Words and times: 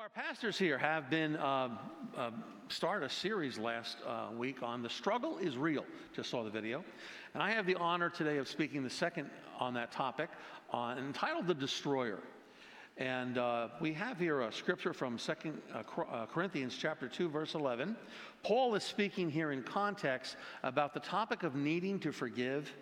our 0.00 0.08
pastors 0.08 0.58
here 0.58 0.78
have 0.78 1.10
been 1.10 1.36
uh, 1.36 1.68
uh, 2.16 2.30
started 2.68 3.04
a 3.04 3.10
series 3.10 3.58
last 3.58 3.98
uh, 4.06 4.28
week 4.34 4.62
on 4.62 4.82
the 4.82 4.88
struggle 4.88 5.36
is 5.36 5.58
real. 5.58 5.84
Just 6.16 6.30
saw 6.30 6.42
the 6.42 6.48
video, 6.48 6.82
and 7.34 7.42
I 7.42 7.50
have 7.50 7.66
the 7.66 7.74
honor 7.74 8.08
today 8.08 8.38
of 8.38 8.48
speaking 8.48 8.82
the 8.82 8.88
second 8.88 9.28
on 9.58 9.74
that 9.74 9.92
topic, 9.92 10.30
uh, 10.72 10.94
entitled 10.98 11.46
"The 11.46 11.54
Destroyer." 11.54 12.20
And 12.96 13.36
uh, 13.36 13.68
we 13.78 13.92
have 13.92 14.18
here 14.18 14.40
a 14.40 14.50
scripture 14.50 14.94
from 14.94 15.18
Second 15.18 15.60
uh, 15.74 16.24
Corinthians 16.24 16.78
chapter 16.80 17.06
two, 17.06 17.28
verse 17.28 17.52
eleven. 17.52 17.94
Paul 18.42 18.74
is 18.76 18.84
speaking 18.84 19.28
here 19.28 19.52
in 19.52 19.62
context 19.62 20.36
about 20.62 20.94
the 20.94 21.00
topic 21.00 21.42
of 21.42 21.56
needing 21.56 22.00
to 22.00 22.10
forgive 22.10 22.72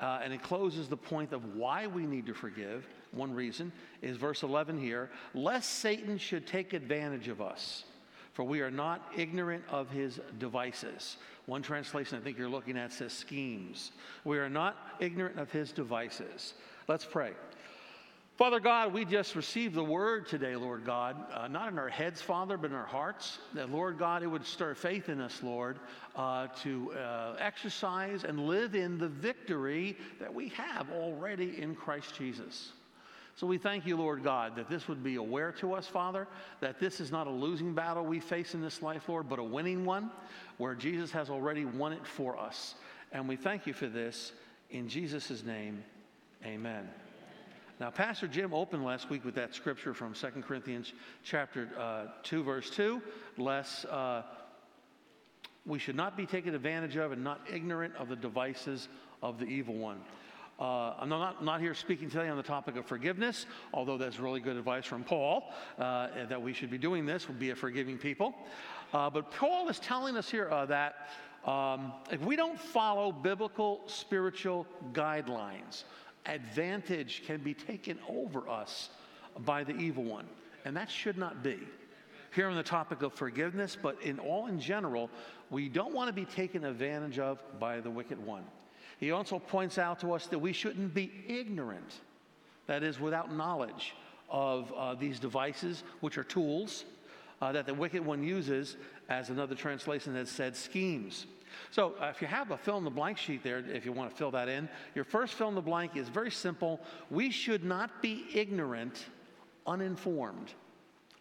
uh, 0.00 0.20
and 0.22 0.32
it 0.32 0.42
closes 0.42 0.88
the 0.88 0.96
point 0.96 1.32
of 1.32 1.54
why 1.54 1.86
we 1.86 2.04
need 2.06 2.26
to 2.26 2.34
forgive. 2.34 2.86
One 3.12 3.32
reason 3.32 3.72
is 4.02 4.16
verse 4.16 4.42
11 4.42 4.78
here 4.78 5.10
lest 5.34 5.78
Satan 5.78 6.18
should 6.18 6.46
take 6.46 6.72
advantage 6.72 7.28
of 7.28 7.40
us, 7.40 7.84
for 8.32 8.44
we 8.44 8.60
are 8.60 8.70
not 8.70 9.12
ignorant 9.16 9.64
of 9.70 9.90
his 9.90 10.20
devices. 10.38 11.16
One 11.46 11.62
translation 11.62 12.18
I 12.18 12.20
think 12.20 12.36
you're 12.36 12.48
looking 12.48 12.76
at 12.76 12.92
says 12.92 13.12
schemes. 13.12 13.92
We 14.24 14.38
are 14.38 14.50
not 14.50 14.76
ignorant 15.00 15.38
of 15.38 15.50
his 15.50 15.72
devices. 15.72 16.54
Let's 16.88 17.04
pray. 17.04 17.32
Father 18.36 18.60
God, 18.60 18.92
we 18.92 19.06
just 19.06 19.34
received 19.34 19.74
the 19.74 19.82
word 19.82 20.28
today, 20.28 20.56
Lord 20.56 20.84
God, 20.84 21.16
uh, 21.32 21.48
not 21.48 21.72
in 21.72 21.78
our 21.78 21.88
heads, 21.88 22.20
Father, 22.20 22.58
but 22.58 22.70
in 22.70 22.76
our 22.76 22.84
hearts. 22.84 23.38
That, 23.54 23.72
Lord 23.72 23.98
God, 23.98 24.22
it 24.22 24.26
would 24.26 24.44
stir 24.44 24.74
faith 24.74 25.08
in 25.08 25.22
us, 25.22 25.42
Lord, 25.42 25.78
uh, 26.14 26.48
to 26.62 26.92
uh, 26.92 27.36
exercise 27.38 28.24
and 28.24 28.46
live 28.46 28.74
in 28.74 28.98
the 28.98 29.08
victory 29.08 29.96
that 30.20 30.32
we 30.32 30.50
have 30.50 30.90
already 30.92 31.62
in 31.62 31.74
Christ 31.74 32.14
Jesus. 32.14 32.72
So 33.36 33.46
we 33.46 33.56
thank 33.56 33.86
you, 33.86 33.96
Lord 33.96 34.22
God, 34.22 34.54
that 34.56 34.68
this 34.68 34.86
would 34.86 35.02
be 35.02 35.14
aware 35.14 35.52
to 35.52 35.72
us, 35.72 35.86
Father, 35.86 36.28
that 36.60 36.78
this 36.78 37.00
is 37.00 37.10
not 37.10 37.26
a 37.26 37.30
losing 37.30 37.72
battle 37.72 38.04
we 38.04 38.20
face 38.20 38.52
in 38.52 38.60
this 38.60 38.82
life, 38.82 39.08
Lord, 39.08 39.30
but 39.30 39.38
a 39.38 39.44
winning 39.44 39.86
one 39.86 40.10
where 40.58 40.74
Jesus 40.74 41.10
has 41.12 41.30
already 41.30 41.64
won 41.64 41.94
it 41.94 42.06
for 42.06 42.38
us. 42.38 42.74
And 43.12 43.26
we 43.26 43.36
thank 43.36 43.66
you 43.66 43.72
for 43.72 43.86
this. 43.86 44.32
In 44.70 44.90
Jesus' 44.90 45.42
name, 45.42 45.82
amen. 46.44 46.86
Now, 47.78 47.90
Pastor 47.90 48.26
Jim 48.26 48.54
opened 48.54 48.86
last 48.86 49.10
week 49.10 49.22
with 49.22 49.34
that 49.34 49.54
scripture 49.54 49.92
from 49.92 50.14
2 50.14 50.26
Corinthians 50.46 50.94
chapter 51.22 51.68
uh, 51.78 52.06
2, 52.22 52.42
verse 52.42 52.70
2, 52.70 53.02
lest 53.36 53.84
uh, 53.86 54.22
we 55.66 55.78
should 55.78 55.94
not 55.94 56.16
be 56.16 56.24
taken 56.24 56.54
advantage 56.54 56.96
of 56.96 57.12
and 57.12 57.22
not 57.22 57.42
ignorant 57.52 57.94
of 57.96 58.08
the 58.08 58.16
devices 58.16 58.88
of 59.22 59.38
the 59.38 59.44
evil 59.44 59.74
one. 59.74 60.00
Uh, 60.58 60.94
I'm 60.98 61.10
not, 61.10 61.44
not 61.44 61.60
here 61.60 61.74
speaking 61.74 62.08
today 62.08 62.28
on 62.28 62.38
the 62.38 62.42
topic 62.42 62.76
of 62.76 62.86
forgiveness, 62.86 63.44
although 63.74 63.98
that's 63.98 64.18
really 64.18 64.40
good 64.40 64.56
advice 64.56 64.86
from 64.86 65.04
Paul 65.04 65.52
uh, 65.78 66.08
that 66.30 66.40
we 66.40 66.54
should 66.54 66.70
be 66.70 66.78
doing 66.78 67.04
this, 67.04 67.26
be 67.26 67.50
a 67.50 67.54
forgiving 67.54 67.98
people. 67.98 68.34
Uh, 68.94 69.10
but 69.10 69.30
Paul 69.30 69.68
is 69.68 69.78
telling 69.80 70.16
us 70.16 70.30
here 70.30 70.48
uh, 70.48 70.64
that 70.64 71.08
um, 71.44 71.92
if 72.10 72.22
we 72.22 72.36
don't 72.36 72.58
follow 72.58 73.12
biblical 73.12 73.82
spiritual 73.86 74.66
guidelines, 74.94 75.84
advantage 76.26 77.22
can 77.26 77.38
be 77.38 77.54
taken 77.54 77.98
over 78.08 78.48
us 78.48 78.90
by 79.40 79.64
the 79.64 79.76
evil 79.76 80.04
one. 80.04 80.26
And 80.64 80.76
that 80.76 80.90
should 80.90 81.18
not 81.18 81.42
be. 81.42 81.58
Here 82.34 82.48
on 82.48 82.56
the 82.56 82.62
topic 82.62 83.02
of 83.02 83.14
forgiveness, 83.14 83.76
but 83.80 84.00
in 84.02 84.18
all 84.18 84.46
in 84.46 84.60
general, 84.60 85.08
we 85.50 85.68
don't 85.68 85.94
want 85.94 86.08
to 86.08 86.12
be 86.12 86.24
taken 86.24 86.64
advantage 86.64 87.18
of 87.18 87.38
by 87.58 87.80
the 87.80 87.90
wicked 87.90 88.24
one. 88.24 88.44
He 88.98 89.10
also 89.12 89.38
points 89.38 89.78
out 89.78 90.00
to 90.00 90.12
us 90.12 90.26
that 90.26 90.38
we 90.38 90.52
shouldn't 90.52 90.92
be 90.92 91.12
ignorant, 91.28 92.00
that 92.66 92.82
is, 92.82 92.98
without 92.98 93.32
knowledge 93.32 93.94
of 94.28 94.72
uh, 94.76 94.94
these 94.94 95.20
devices, 95.20 95.84
which 96.00 96.18
are 96.18 96.24
tools 96.24 96.84
uh, 97.40 97.52
that 97.52 97.66
the 97.66 97.74
wicked 97.74 98.04
one 98.04 98.22
uses, 98.22 98.76
as 99.08 99.30
another 99.30 99.54
translation 99.54 100.14
has 100.14 100.30
said, 100.30 100.56
schemes. 100.56 101.26
So 101.70 101.94
uh, 102.00 102.06
if 102.06 102.20
you 102.20 102.28
have 102.28 102.50
a 102.50 102.56
fill 102.56 102.78
in 102.78 102.84
the 102.84 102.90
blank 102.90 103.18
sheet 103.18 103.42
there, 103.42 103.58
if 103.58 103.84
you 103.84 103.92
want 103.92 104.10
to 104.10 104.16
fill 104.16 104.30
that 104.32 104.48
in, 104.48 104.68
your 104.94 105.04
first 105.04 105.34
fill 105.34 105.48
in 105.48 105.54
the 105.54 105.60
blank 105.60 105.96
is 105.96 106.08
very 106.08 106.30
simple. 106.30 106.80
We 107.10 107.30
should 107.30 107.64
not 107.64 108.02
be 108.02 108.26
ignorant, 108.34 109.06
uninformed 109.66 110.52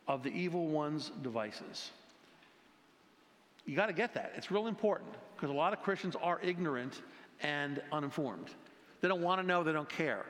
of 0.07 0.23
the 0.23 0.29
evil 0.29 0.67
one's 0.67 1.11
devices. 1.21 1.91
You 3.65 3.75
got 3.75 3.87
to 3.87 3.93
get 3.93 4.13
that. 4.13 4.33
It's 4.35 4.51
real 4.51 4.67
important 4.67 5.11
because 5.35 5.49
a 5.49 5.53
lot 5.53 5.73
of 5.73 5.81
Christians 5.81 6.15
are 6.21 6.39
ignorant 6.41 7.01
and 7.41 7.81
uninformed. 7.91 8.49
They 9.01 9.07
don't 9.07 9.21
want 9.21 9.41
to 9.41 9.47
know, 9.47 9.63
they 9.63 9.73
don't 9.73 9.89
care. 9.89 10.25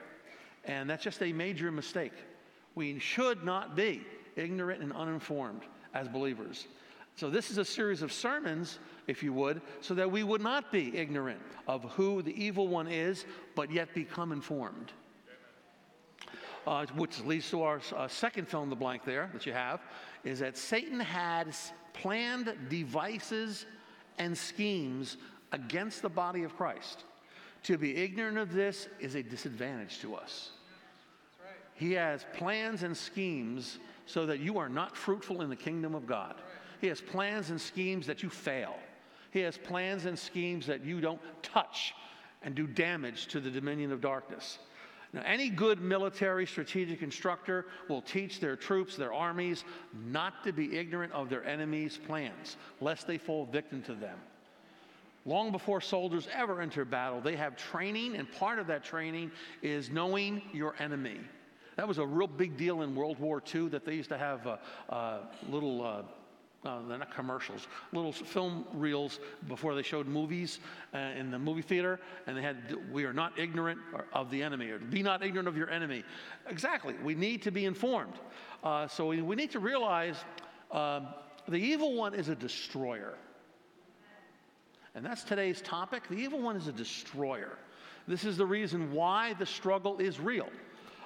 And 0.64 0.90
that's 0.90 1.04
just 1.04 1.22
a 1.22 1.32
major 1.32 1.72
mistake. 1.72 2.14
We 2.74 2.98
should 3.00 3.44
not 3.44 3.76
be 3.76 4.06
ignorant 4.36 4.82
and 4.82 4.92
uninformed 4.94 5.62
as 5.94 6.08
believers. 6.08 6.68
So, 7.16 7.30
this 7.30 7.50
is 7.50 7.58
a 7.58 7.66
series 7.66 8.02
of 8.02 8.12
sermons, 8.12 8.80
if 9.08 9.24
you 9.24 9.32
would, 9.34 9.62
so 9.80 9.94
that 9.94 10.12
we 10.12 10.24
would 10.24 10.42
not 10.42 10.70
be 10.70 10.96
ignorant 10.98 11.40
of 11.66 11.84
who 11.92 12.22
the 12.22 12.44
evil 12.44 12.68
one 12.68 12.88
is, 12.88 13.26
but 13.56 13.72
yet 13.72 13.94
become 13.94 14.34
informed. 14.34 14.92
Uh, 16.68 16.86
which 16.96 17.22
leads 17.22 17.50
to 17.52 17.62
our 17.62 17.80
uh, 17.96 18.08
second 18.08 18.48
fill 18.48 18.64
in 18.64 18.70
the 18.70 18.76
blank 18.76 19.06
there 19.06 19.30
that 19.32 19.46
you 19.46 19.54
have, 19.54 19.80
is 20.24 20.40
that 20.40 20.58
Satan 20.58 21.00
has 21.00 21.72
planned 21.94 22.54
devices 22.70 23.66
and 24.18 24.38
schemes 24.38 25.18
against 25.52 26.02
the 26.02 26.10
body 26.10 26.44
of 26.44 26.58
Christ. 26.58 27.06
To 27.64 27.78
be 27.78 27.96
ignorant 27.96 28.38
of 28.38 28.52
this 28.52 28.90
is 29.00 29.16
a 29.16 29.24
disadvantage 29.24 30.00
to 30.02 30.16
us. 30.16 30.52
He 31.76 31.94
has 31.94 32.26
plans 32.34 32.84
and 32.84 32.96
schemes 32.96 33.80
so 34.06 34.26
that 34.26 34.40
you 34.40 34.58
are 34.58 34.70
not 34.70 34.96
fruitful 34.98 35.42
in 35.42 35.50
the 35.50 35.56
kingdom 35.56 35.96
of 35.96 36.06
God. 36.06 36.36
He 36.82 36.88
has 36.88 37.02
plans 37.02 37.50
and 37.50 37.60
schemes 37.60 38.08
that 38.08 38.24
you 38.24 38.30
fail. 38.30 38.76
He 39.32 39.42
has 39.42 39.58
plans 39.58 40.06
and 40.06 40.18
schemes 40.18 40.66
that 40.68 40.86
you 40.86 41.02
don't 41.02 41.22
touch 41.44 41.94
and 42.42 42.56
do 42.56 42.68
damage 42.68 43.28
to 43.28 43.40
the 43.40 43.50
dominion 43.50 43.92
of 43.92 44.00
darkness. 44.02 44.60
Now, 45.14 45.24
any 45.26 45.50
good 45.50 45.82
military 45.82 46.46
strategic 46.46 47.02
instructor 47.02 47.66
will 47.88 48.02
teach 48.02 48.40
their 48.40 48.56
troops, 48.56 48.96
their 48.96 49.14
armies, 49.14 49.64
not 50.10 50.44
to 50.44 50.52
be 50.52 50.78
ignorant 50.78 51.14
of 51.14 51.30
their 51.30 51.46
enemy's 51.46 51.98
plans, 51.98 52.58
lest 52.82 53.08
they 53.08 53.18
fall 53.18 53.46
victim 53.46 53.82
to 53.84 53.94
them. 53.94 54.18
Long 55.26 55.52
before 55.52 55.82
soldiers 55.82 56.28
ever 56.34 56.62
enter 56.62 56.86
battle, 56.86 57.20
they 57.20 57.36
have 57.36 57.56
training, 57.56 58.16
and 58.16 58.32
part 58.32 58.60
of 58.60 58.68
that 58.68 58.84
training 58.84 59.32
is 59.62 59.90
knowing 59.90 60.42
your 60.54 60.76
enemy. 60.80 61.20
That 61.78 61.88
was 61.88 61.98
a 61.98 62.06
real 62.06 62.28
big 62.28 62.58
deal 62.58 62.84
in 62.84 62.96
World 62.96 63.20
War 63.20 63.42
II 63.54 63.70
that 63.70 63.86
they 63.86 63.96
used 63.96 64.10
to 64.10 64.18
have 64.18 64.46
uh, 64.46 64.58
uh, 64.90 65.20
little. 65.50 65.84
Uh, 65.84 66.04
uh, 66.66 66.80
they're 66.88 66.98
not 66.98 67.14
commercials, 67.14 67.68
little 67.94 68.12
film 68.12 68.66
reels 68.74 69.20
before 69.48 69.76
they 69.76 69.84
showed 69.84 70.08
movies 70.08 70.60
uh, 70.94 70.98
in 70.98 71.30
the 71.30 71.38
movie 71.38 71.62
theater, 71.62 72.00
and 72.26 72.36
they 72.36 72.42
had, 72.42 72.76
we 72.92 73.06
are 73.06 73.14
not 73.14 73.38
ignorant 73.38 73.80
of 74.14 74.32
the 74.32 74.42
enemy, 74.42 74.70
or 74.70 74.80
be 74.80 75.04
not 75.04 75.24
ignorant 75.24 75.48
of 75.48 75.56
your 75.56 75.70
enemy. 75.70 76.04
Exactly, 76.50 76.96
we 77.04 77.14
need 77.14 77.42
to 77.44 77.52
be 77.52 77.66
informed. 77.66 78.16
Uh, 78.64 78.88
so 78.88 79.08
we, 79.08 79.22
we, 79.22 79.36
need 79.36 79.52
to 79.52 79.60
realize 79.60 80.16
um, 80.72 81.08
the 81.48 81.58
evil 81.58 81.94
one 81.94 82.16
is 82.16 82.30
a 82.30 82.36
destroyer. 82.36 83.14
And 84.96 85.06
that's 85.06 85.24
today's 85.24 85.62
topic. 85.62 86.08
The 86.08 86.16
evil 86.16 86.42
one 86.42 86.56
is 86.56 86.68
a 86.68 86.72
destroyer. 86.72 87.58
This 88.08 88.24
is 88.24 88.38
the 88.38 88.46
reason 88.46 88.92
why 88.92 89.34
the 89.34 89.46
struggle 89.46 89.98
is 89.98 90.20
real. 90.20 90.50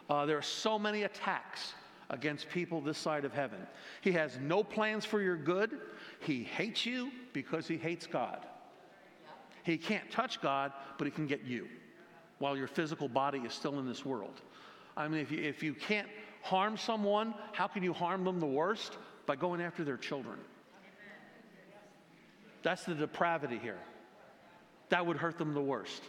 Uh, 0.10 0.26
there 0.26 0.38
are 0.38 0.44
so 0.44 0.80
many 0.80 1.04
attacks 1.04 1.74
against 2.10 2.50
people 2.50 2.82
this 2.82 2.98
side 2.98 3.26
of 3.26 3.34
heaven. 3.34 3.60
He 4.02 4.12
has 4.14 4.38
no 4.42 4.64
plans 4.64 5.06
for 5.06 5.22
your 5.22 5.38
good. 5.38 5.80
He 6.22 6.44
hates 6.44 6.86
you 6.86 7.12
because 7.34 7.68
he 7.68 7.78
hates 7.78 8.08
God. 8.08 8.46
He 9.64 9.78
can't 9.78 10.10
touch 10.10 10.42
God, 10.42 10.72
but 10.98 11.06
he 11.06 11.12
can 11.12 11.28
get 11.28 11.44
you 11.44 11.68
while 12.40 12.58
your 12.58 12.68
physical 12.68 13.08
body 13.08 13.40
is 13.40 13.54
still 13.54 13.80
in 13.80 13.88
this 13.88 14.06
world. 14.06 14.42
I 14.98 15.08
mean, 15.08 15.22
if 15.22 15.32
you, 15.32 15.44
if 15.44 15.62
you 15.62 15.74
can't 15.74 16.08
harm 16.42 16.78
someone, 16.78 17.34
how 17.52 17.68
can 17.68 17.84
you 17.84 17.94
harm 17.94 18.24
them 18.24 18.40
the 18.40 18.46
worst? 18.46 18.98
By 19.26 19.36
going 19.36 19.62
after 19.62 19.84
their 19.84 19.98
children. 19.98 20.40
That's 22.64 22.84
the 22.84 22.96
depravity 22.96 23.60
here. 23.62 23.78
That 24.90 25.06
would 25.06 25.18
hurt 25.18 25.38
them 25.38 25.54
the 25.54 25.62
worst. 25.62 26.02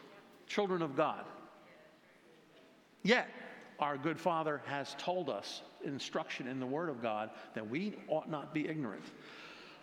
Children 0.46 0.80
of 0.82 0.96
God. 0.96 1.24
Yet, 3.02 3.28
our 3.78 3.96
good 3.96 4.18
Father 4.18 4.62
has 4.66 4.94
told 4.98 5.28
us 5.28 5.62
instruction 5.84 6.46
in 6.46 6.60
the 6.60 6.66
Word 6.66 6.88
of 6.88 7.02
God 7.02 7.30
that 7.54 7.68
we 7.68 7.94
ought 8.08 8.30
not 8.30 8.54
be 8.54 8.68
ignorant. 8.68 9.04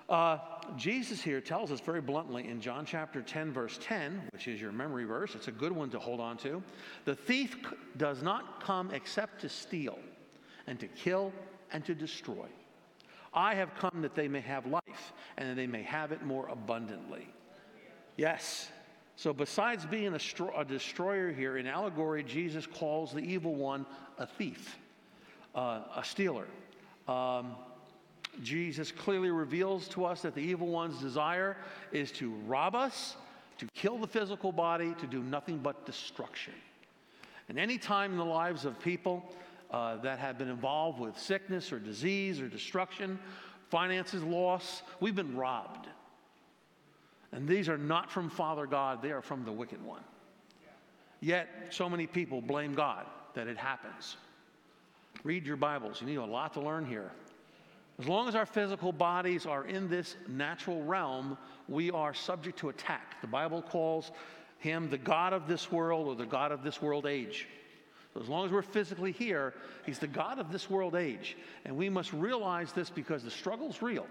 Uh, 0.10 0.38
Jesus 0.78 1.22
here 1.22 1.42
tells 1.42 1.72
us 1.72 1.82
very 1.82 2.00
bluntly 2.00 2.48
in 2.48 2.62
John 2.62 2.86
chapter 2.86 3.22
10, 3.22 3.52
verse 3.52 3.78
10, 3.82 4.30
which 4.32 4.48
is 4.48 4.62
your 4.62 4.72
memory 4.72 5.04
verse, 5.04 5.36
it's 5.36 5.50
a 5.50 5.52
good 5.52 5.72
one 5.74 5.90
to 5.90 6.00
hold 6.00 6.22
on 6.22 6.38
to. 6.38 6.64
The 7.04 7.16
thief 7.16 7.58
does 7.98 8.24
not 8.24 8.64
come 8.64 8.92
except 8.92 9.42
to 9.42 9.50
steal 9.50 10.00
and 10.66 10.80
to 10.80 10.88
kill 10.88 11.34
and 11.72 11.84
to 11.86 11.94
destroy. 11.94 12.46
I 13.34 13.56
have 13.56 13.76
come 13.76 14.02
that 14.02 14.16
they 14.16 14.30
may 14.30 14.40
have 14.42 14.66
life 14.66 15.14
and 15.38 15.50
that 15.50 15.56
they 15.56 15.68
may 15.68 15.84
have 15.84 16.14
it 16.14 16.24
more 16.24 16.48
abundantly. 16.48 17.28
Yes. 18.16 18.70
So, 19.16 19.34
besides 19.34 19.86
being 19.86 20.14
a, 20.14 20.20
stro- 20.20 20.58
a 20.60 20.64
destroyer 20.64 21.32
here, 21.32 21.58
in 21.58 21.68
allegory, 21.68 22.24
Jesus 22.24 22.66
calls 22.66 23.12
the 23.12 23.20
evil 23.20 23.56
one 23.56 23.86
a 24.18 24.26
thief, 24.26 24.78
uh, 25.58 25.82
a 25.96 26.04
stealer. 26.04 26.48
Um, 27.08 27.56
Jesus 28.44 28.92
clearly 28.92 29.32
reveals 29.32 29.88
to 29.90 30.06
us 30.06 30.22
that 30.22 30.36
the 30.36 30.42
evil 30.42 30.68
one's 30.68 31.02
desire 31.02 31.58
is 31.92 32.12
to 32.14 32.32
rob 32.46 32.76
us, 32.76 33.16
to 33.58 33.66
kill 33.74 33.98
the 33.98 34.08
physical 34.08 34.52
body, 34.52 34.94
to 35.00 35.08
do 35.08 35.24
nothing 35.24 35.58
but 35.58 35.86
destruction. 35.86 36.54
And 37.50 37.58
any 37.58 37.78
time 37.78 38.12
in 38.12 38.18
the 38.18 38.26
lives 38.26 38.66
of 38.66 38.80
people 38.80 39.34
uh, 39.72 39.98
that 39.98 40.20
have 40.20 40.38
been 40.38 40.50
involved 40.50 41.00
with 41.00 41.18
sickness 41.18 41.72
or 41.72 41.80
disease 41.80 42.40
or 42.40 42.48
destruction, 42.48 43.18
finances, 43.70 44.22
loss, 44.22 44.84
we've 45.00 45.16
been 45.16 45.36
robbed. 45.36 45.88
And 47.32 47.48
these 47.48 47.68
are 47.68 47.78
not 47.78 48.12
from 48.12 48.30
Father 48.30 48.68
God, 48.68 49.02
they 49.02 49.12
are 49.12 49.22
from 49.22 49.44
the 49.44 49.52
wicked 49.52 49.84
one. 49.84 50.04
Yet, 51.20 51.50
so 51.72 51.90
many 51.90 52.06
people 52.06 52.42
blame 52.42 52.76
God 52.76 53.06
that 53.34 53.48
it 53.48 53.58
happens. 53.58 54.18
Read 55.24 55.46
your 55.46 55.58
Bibles, 55.58 56.00
you 56.02 56.08
need 56.08 56.16
a 56.16 56.26
lot 56.26 56.54
to 56.54 56.62
learn 56.62 56.86
here. 56.86 57.12
As 58.00 58.08
long 58.08 58.28
as 58.28 58.36
our 58.36 58.46
physical 58.46 58.92
bodies 58.92 59.46
are 59.46 59.66
in 59.66 59.90
this 59.90 60.16
natural 60.28 60.84
realm, 60.84 61.38
we 61.68 61.90
are 61.90 62.14
subject 62.14 62.60
to 62.60 62.70
attack. 62.70 63.20
The 63.22 63.28
Bible 63.28 63.62
calls 63.62 64.12
him 64.60 64.90
the 64.90 64.98
God 64.98 65.34
of 65.34 65.48
this 65.48 65.72
world 65.72 66.08
or 66.08 66.16
the 66.16 66.26
God 66.26 66.52
of 66.52 66.64
this 66.64 66.82
world 66.82 67.08
age. 67.08 67.48
So 68.14 68.22
as 68.22 68.30
long 68.30 68.46
as 68.46 68.52
we're 68.52 68.62
physically 68.62 69.12
here, 69.12 69.54
he's 69.86 70.00
the 70.00 70.08
God 70.08 70.40
of 70.40 70.52
this 70.52 70.70
world 70.70 70.96
age. 70.96 71.38
And 71.66 71.76
we 71.76 71.90
must 71.90 72.14
realize 72.14 72.72
this 72.72 72.90
because 72.90 73.24
the 73.24 73.32
struggle's 73.32 73.82
real. 73.82 74.08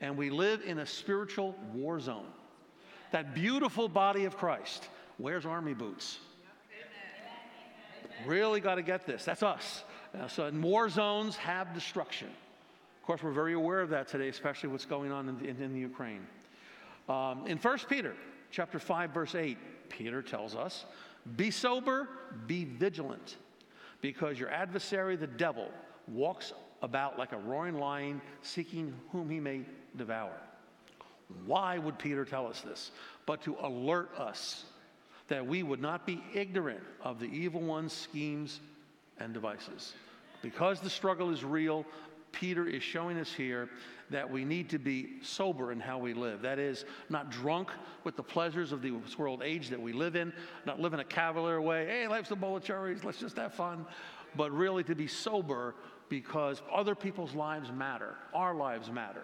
And 0.00 0.16
we 0.16 0.30
live 0.30 0.62
in 0.64 0.78
a 0.78 0.86
spiritual 0.86 1.56
war 1.72 1.98
zone. 2.00 2.26
That 3.10 3.34
beautiful 3.34 3.88
body 3.88 4.24
of 4.24 4.36
Christ 4.36 4.88
wears 5.18 5.44
army 5.44 5.74
boots. 5.74 6.18
Really 8.26 8.60
got 8.60 8.76
to 8.76 8.82
get 8.82 9.06
this. 9.06 9.24
That's 9.24 9.42
us. 9.42 9.84
Uh, 10.18 10.28
so, 10.28 10.46
in 10.46 10.62
war 10.62 10.88
zones 10.88 11.36
have 11.36 11.74
destruction. 11.74 12.28
Of 12.28 13.06
course, 13.06 13.22
we're 13.22 13.32
very 13.32 13.54
aware 13.54 13.80
of 13.80 13.90
that 13.90 14.08
today, 14.08 14.28
especially 14.28 14.68
what's 14.68 14.86
going 14.86 15.12
on 15.12 15.28
in, 15.28 15.44
in, 15.44 15.60
in 15.60 15.72
the 15.72 15.80
Ukraine. 15.80 16.26
Um, 17.08 17.46
in 17.46 17.58
1 17.58 17.78
Peter 17.88 18.14
chapter 18.50 18.78
5, 18.78 19.10
verse 19.10 19.34
8, 19.34 19.58
Peter 19.90 20.22
tells 20.22 20.54
us, 20.54 20.86
Be 21.36 21.50
sober, 21.50 22.08
be 22.46 22.64
vigilant, 22.64 23.36
because 24.00 24.38
your 24.38 24.50
adversary, 24.50 25.16
the 25.16 25.26
devil, 25.26 25.68
walks 26.08 26.52
about 26.80 27.18
like 27.18 27.32
a 27.32 27.38
roaring 27.38 27.78
lion, 27.78 28.20
seeking 28.42 28.94
whom 29.10 29.28
he 29.28 29.40
may 29.40 29.62
devour. 29.96 30.32
Why 31.46 31.78
would 31.78 31.98
Peter 31.98 32.24
tell 32.24 32.46
us 32.46 32.60
this? 32.60 32.90
But 33.26 33.42
to 33.42 33.56
alert 33.60 34.10
us 34.16 34.64
that 35.28 35.44
we 35.46 35.62
would 35.62 35.80
not 35.80 36.06
be 36.06 36.22
ignorant 36.34 36.82
of 37.02 37.18
the 37.18 37.26
evil 37.26 37.60
one's 37.60 37.92
schemes 37.92 38.60
and 39.18 39.32
devices. 39.32 39.94
Because 40.42 40.80
the 40.80 40.90
struggle 40.90 41.30
is 41.30 41.44
real, 41.44 41.86
Peter 42.32 42.66
is 42.66 42.82
showing 42.82 43.18
us 43.18 43.32
here 43.32 43.68
that 44.10 44.30
we 44.30 44.44
need 44.44 44.68
to 44.70 44.78
be 44.78 45.14
sober 45.22 45.72
in 45.72 45.80
how 45.80 45.98
we 45.98 46.12
live. 46.12 46.42
That 46.42 46.58
is, 46.58 46.84
not 47.08 47.30
drunk 47.30 47.70
with 48.04 48.16
the 48.16 48.22
pleasures 48.22 48.72
of 48.72 48.82
the 48.82 48.92
world 49.16 49.42
age 49.42 49.70
that 49.70 49.80
we 49.80 49.92
live 49.92 50.16
in, 50.16 50.32
not 50.66 50.80
living 50.80 51.00
a 51.00 51.04
cavalier 51.04 51.60
way, 51.60 51.86
hey, 51.86 52.06
life's 52.06 52.30
a 52.30 52.36
bowl 52.36 52.56
of 52.56 52.64
cherries, 52.64 53.04
let's 53.04 53.18
just 53.18 53.36
have 53.36 53.54
fun, 53.54 53.86
but 54.36 54.52
really 54.52 54.84
to 54.84 54.94
be 54.94 55.06
sober 55.06 55.74
because 56.08 56.60
other 56.72 56.94
people's 56.94 57.34
lives 57.34 57.72
matter, 57.72 58.16
our 58.34 58.54
lives 58.54 58.90
matter. 58.90 59.22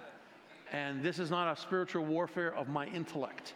And 0.73 1.03
this 1.03 1.19
is 1.19 1.31
not 1.31 1.53
a 1.53 1.61
spiritual 1.61 2.05
warfare 2.05 2.55
of 2.55 2.69
my 2.69 2.87
intellect, 2.87 3.55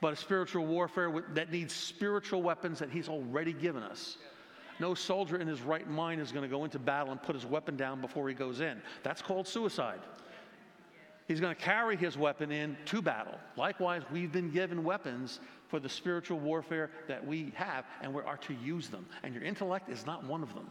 but 0.00 0.12
a 0.12 0.16
spiritual 0.16 0.66
warfare 0.66 1.22
that 1.34 1.52
needs 1.52 1.74
spiritual 1.74 2.42
weapons 2.42 2.78
that 2.78 2.90
He's 2.90 3.08
already 3.08 3.52
given 3.52 3.82
us. 3.82 4.16
No 4.78 4.94
soldier 4.94 5.36
in 5.36 5.48
his 5.48 5.62
right 5.62 5.88
mind 5.88 6.20
is 6.20 6.32
going 6.32 6.42
to 6.42 6.48
go 6.48 6.64
into 6.64 6.78
battle 6.78 7.10
and 7.12 7.22
put 7.22 7.34
his 7.34 7.46
weapon 7.46 7.76
down 7.76 8.00
before 8.00 8.28
he 8.28 8.34
goes 8.34 8.60
in. 8.60 8.80
That's 9.02 9.22
called 9.22 9.48
suicide. 9.48 10.00
He's 11.28 11.40
going 11.40 11.54
to 11.54 11.60
carry 11.60 11.96
his 11.96 12.16
weapon 12.16 12.52
in 12.52 12.76
to 12.86 13.02
battle. 13.02 13.38
Likewise, 13.56 14.02
we've 14.12 14.30
been 14.30 14.50
given 14.50 14.84
weapons 14.84 15.40
for 15.68 15.80
the 15.80 15.88
spiritual 15.88 16.38
warfare 16.38 16.90
that 17.08 17.26
we 17.26 17.52
have, 17.56 17.84
and 18.00 18.14
we 18.14 18.22
are 18.22 18.36
to 18.36 18.54
use 18.54 18.88
them. 18.88 19.06
And 19.24 19.34
your 19.34 19.42
intellect 19.42 19.88
is 19.88 20.06
not 20.06 20.24
one 20.24 20.42
of 20.42 20.54
them. 20.54 20.68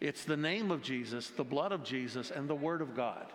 It's 0.00 0.24
the 0.24 0.36
name 0.36 0.70
of 0.70 0.80
Jesus, 0.80 1.30
the 1.30 1.42
blood 1.42 1.72
of 1.72 1.82
Jesus, 1.82 2.30
and 2.30 2.48
the 2.48 2.54
Word 2.54 2.80
of 2.80 2.94
God. 2.94 3.26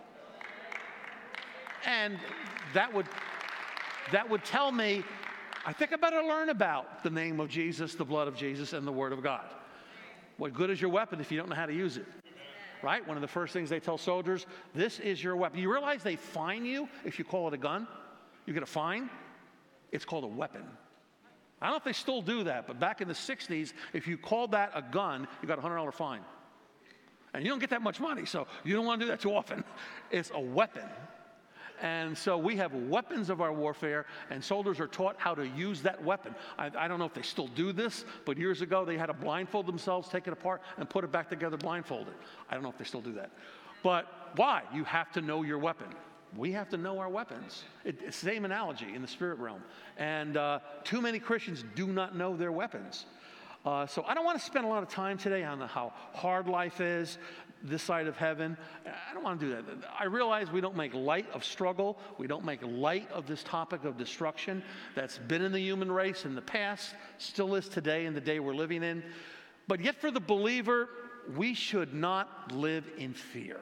And 1.84 2.18
that 2.72 2.94
would, 2.94 3.06
that 4.12 4.30
would 4.30 4.44
tell 4.44 4.72
me, 4.72 5.04
I 5.66 5.74
think 5.74 5.92
I 5.92 5.96
better 5.96 6.22
learn 6.22 6.48
about 6.48 7.02
the 7.02 7.10
name 7.10 7.38
of 7.38 7.50
Jesus, 7.50 7.94
the 7.94 8.04
blood 8.04 8.28
of 8.28 8.36
Jesus, 8.36 8.72
and 8.72 8.86
the 8.86 8.92
Word 8.92 9.12
of 9.12 9.22
God. 9.22 9.44
What 10.36 10.52
good 10.52 10.70
is 10.70 10.80
your 10.80 10.90
weapon 10.90 11.20
if 11.20 11.30
you 11.30 11.38
don't 11.38 11.48
know 11.48 11.54
how 11.54 11.66
to 11.66 11.74
use 11.74 11.96
it? 11.96 12.06
Right? 12.82 13.06
One 13.06 13.16
of 13.16 13.22
the 13.22 13.28
first 13.28 13.52
things 13.52 13.70
they 13.70 13.80
tell 13.80 13.96
soldiers 13.96 14.46
this 14.74 15.00
is 15.00 15.22
your 15.22 15.36
weapon. 15.36 15.58
You 15.58 15.72
realize 15.72 16.02
they 16.02 16.16
fine 16.16 16.66
you 16.66 16.88
if 17.04 17.18
you 17.18 17.24
call 17.24 17.48
it 17.48 17.54
a 17.54 17.58
gun? 17.58 17.86
You 18.46 18.52
get 18.52 18.62
a 18.62 18.66
fine? 18.66 19.08
It's 19.90 20.04
called 20.04 20.24
a 20.24 20.28
weapon. 20.28 20.64
I 21.62 21.66
don't 21.66 21.74
know 21.74 21.78
if 21.78 21.84
they 21.84 21.92
still 21.92 22.20
do 22.20 22.44
that, 22.44 22.66
but 22.66 22.78
back 22.78 23.00
in 23.00 23.08
the 23.08 23.14
60s, 23.14 23.72
if 23.94 24.06
you 24.06 24.18
called 24.18 24.50
that 24.50 24.72
a 24.74 24.82
gun, 24.82 25.26
you 25.40 25.48
got 25.48 25.58
a 25.58 25.62
$100 25.62 25.94
fine. 25.94 26.20
And 27.32 27.42
you 27.42 27.48
don't 27.48 27.58
get 27.58 27.70
that 27.70 27.82
much 27.82 28.00
money, 28.00 28.26
so 28.26 28.46
you 28.64 28.76
don't 28.76 28.84
want 28.84 29.00
to 29.00 29.06
do 29.06 29.10
that 29.10 29.20
too 29.20 29.34
often. 29.34 29.64
It's 30.10 30.30
a 30.34 30.40
weapon. 30.40 30.88
And 31.84 32.16
so 32.16 32.38
we 32.38 32.56
have 32.56 32.72
weapons 32.72 33.28
of 33.28 33.42
our 33.42 33.52
warfare, 33.52 34.06
and 34.30 34.42
soldiers 34.42 34.80
are 34.80 34.86
taught 34.86 35.16
how 35.18 35.34
to 35.34 35.46
use 35.46 35.82
that 35.82 36.02
weapon. 36.02 36.34
I, 36.58 36.70
I, 36.78 36.88
don't 36.88 36.98
know 36.98 37.04
if 37.04 37.12
they 37.12 37.20
still 37.20 37.48
do 37.48 37.72
this, 37.72 38.06
but 38.24 38.38
years 38.38 38.62
ago 38.62 38.86
they 38.86 38.96
had 38.96 39.06
to 39.06 39.12
blindfold 39.12 39.66
themselves, 39.66 40.08
take 40.08 40.26
it 40.26 40.32
apart, 40.32 40.62
and 40.78 40.88
put 40.88 41.04
it 41.04 41.12
back 41.12 41.28
together 41.28 41.58
blindfolded. 41.58 42.14
I 42.48 42.54
don't 42.54 42.62
know 42.62 42.70
if 42.70 42.78
they 42.78 42.84
still 42.84 43.02
do 43.02 43.12
that. 43.12 43.32
But 43.82 44.06
why? 44.36 44.62
You 44.72 44.84
have 44.84 45.12
to 45.12 45.20
know 45.20 45.42
your 45.42 45.58
weapon. 45.58 45.88
We 46.34 46.52
have 46.52 46.70
to 46.70 46.78
know 46.78 46.98
our 47.00 47.10
weapons. 47.10 47.64
It, 47.84 48.14
same 48.14 48.46
analogy 48.46 48.94
in 48.94 49.02
the 49.02 49.08
spirit 49.08 49.38
realm. 49.38 49.62
And 49.98 50.38
uh, 50.38 50.60
too 50.84 51.02
many 51.02 51.18
Christians 51.18 51.66
do 51.74 51.86
not 51.86 52.16
know 52.16 52.34
their 52.34 52.50
weapons. 52.50 53.04
Uh, 53.64 53.86
so 53.86 54.04
I 54.06 54.12
don't 54.12 54.26
want 54.26 54.38
to 54.38 54.44
spend 54.44 54.66
a 54.66 54.68
lot 54.68 54.82
of 54.82 54.90
time 54.90 55.16
today 55.16 55.42
on 55.42 55.58
how 55.60 55.94
hard 56.12 56.48
life 56.48 56.82
is, 56.82 57.16
this 57.64 57.82
side 57.82 58.06
of 58.06 58.16
heaven. 58.16 58.56
I 58.86 59.14
don't 59.14 59.24
want 59.24 59.40
to 59.40 59.46
do 59.46 59.52
that. 59.52 59.64
I 59.98 60.04
realize 60.04 60.50
we 60.52 60.60
don't 60.60 60.76
make 60.76 60.94
light 60.94 61.26
of 61.32 61.44
struggle. 61.44 61.98
We 62.18 62.26
don't 62.26 62.44
make 62.44 62.60
light 62.62 63.10
of 63.10 63.26
this 63.26 63.42
topic 63.42 63.84
of 63.84 63.96
destruction 63.96 64.62
that's 64.94 65.18
been 65.18 65.42
in 65.42 65.50
the 65.50 65.60
human 65.60 65.90
race 65.90 66.24
in 66.24 66.34
the 66.34 66.42
past, 66.42 66.94
still 67.18 67.54
is 67.54 67.68
today 67.68 68.06
in 68.06 68.14
the 68.14 68.20
day 68.20 68.38
we're 68.38 68.54
living 68.54 68.82
in. 68.82 69.02
But 69.66 69.80
yet, 69.80 69.96
for 69.96 70.10
the 70.10 70.20
believer, 70.20 70.88
we 71.36 71.54
should 71.54 71.94
not 71.94 72.52
live 72.52 72.84
in 72.98 73.14
fear. 73.14 73.60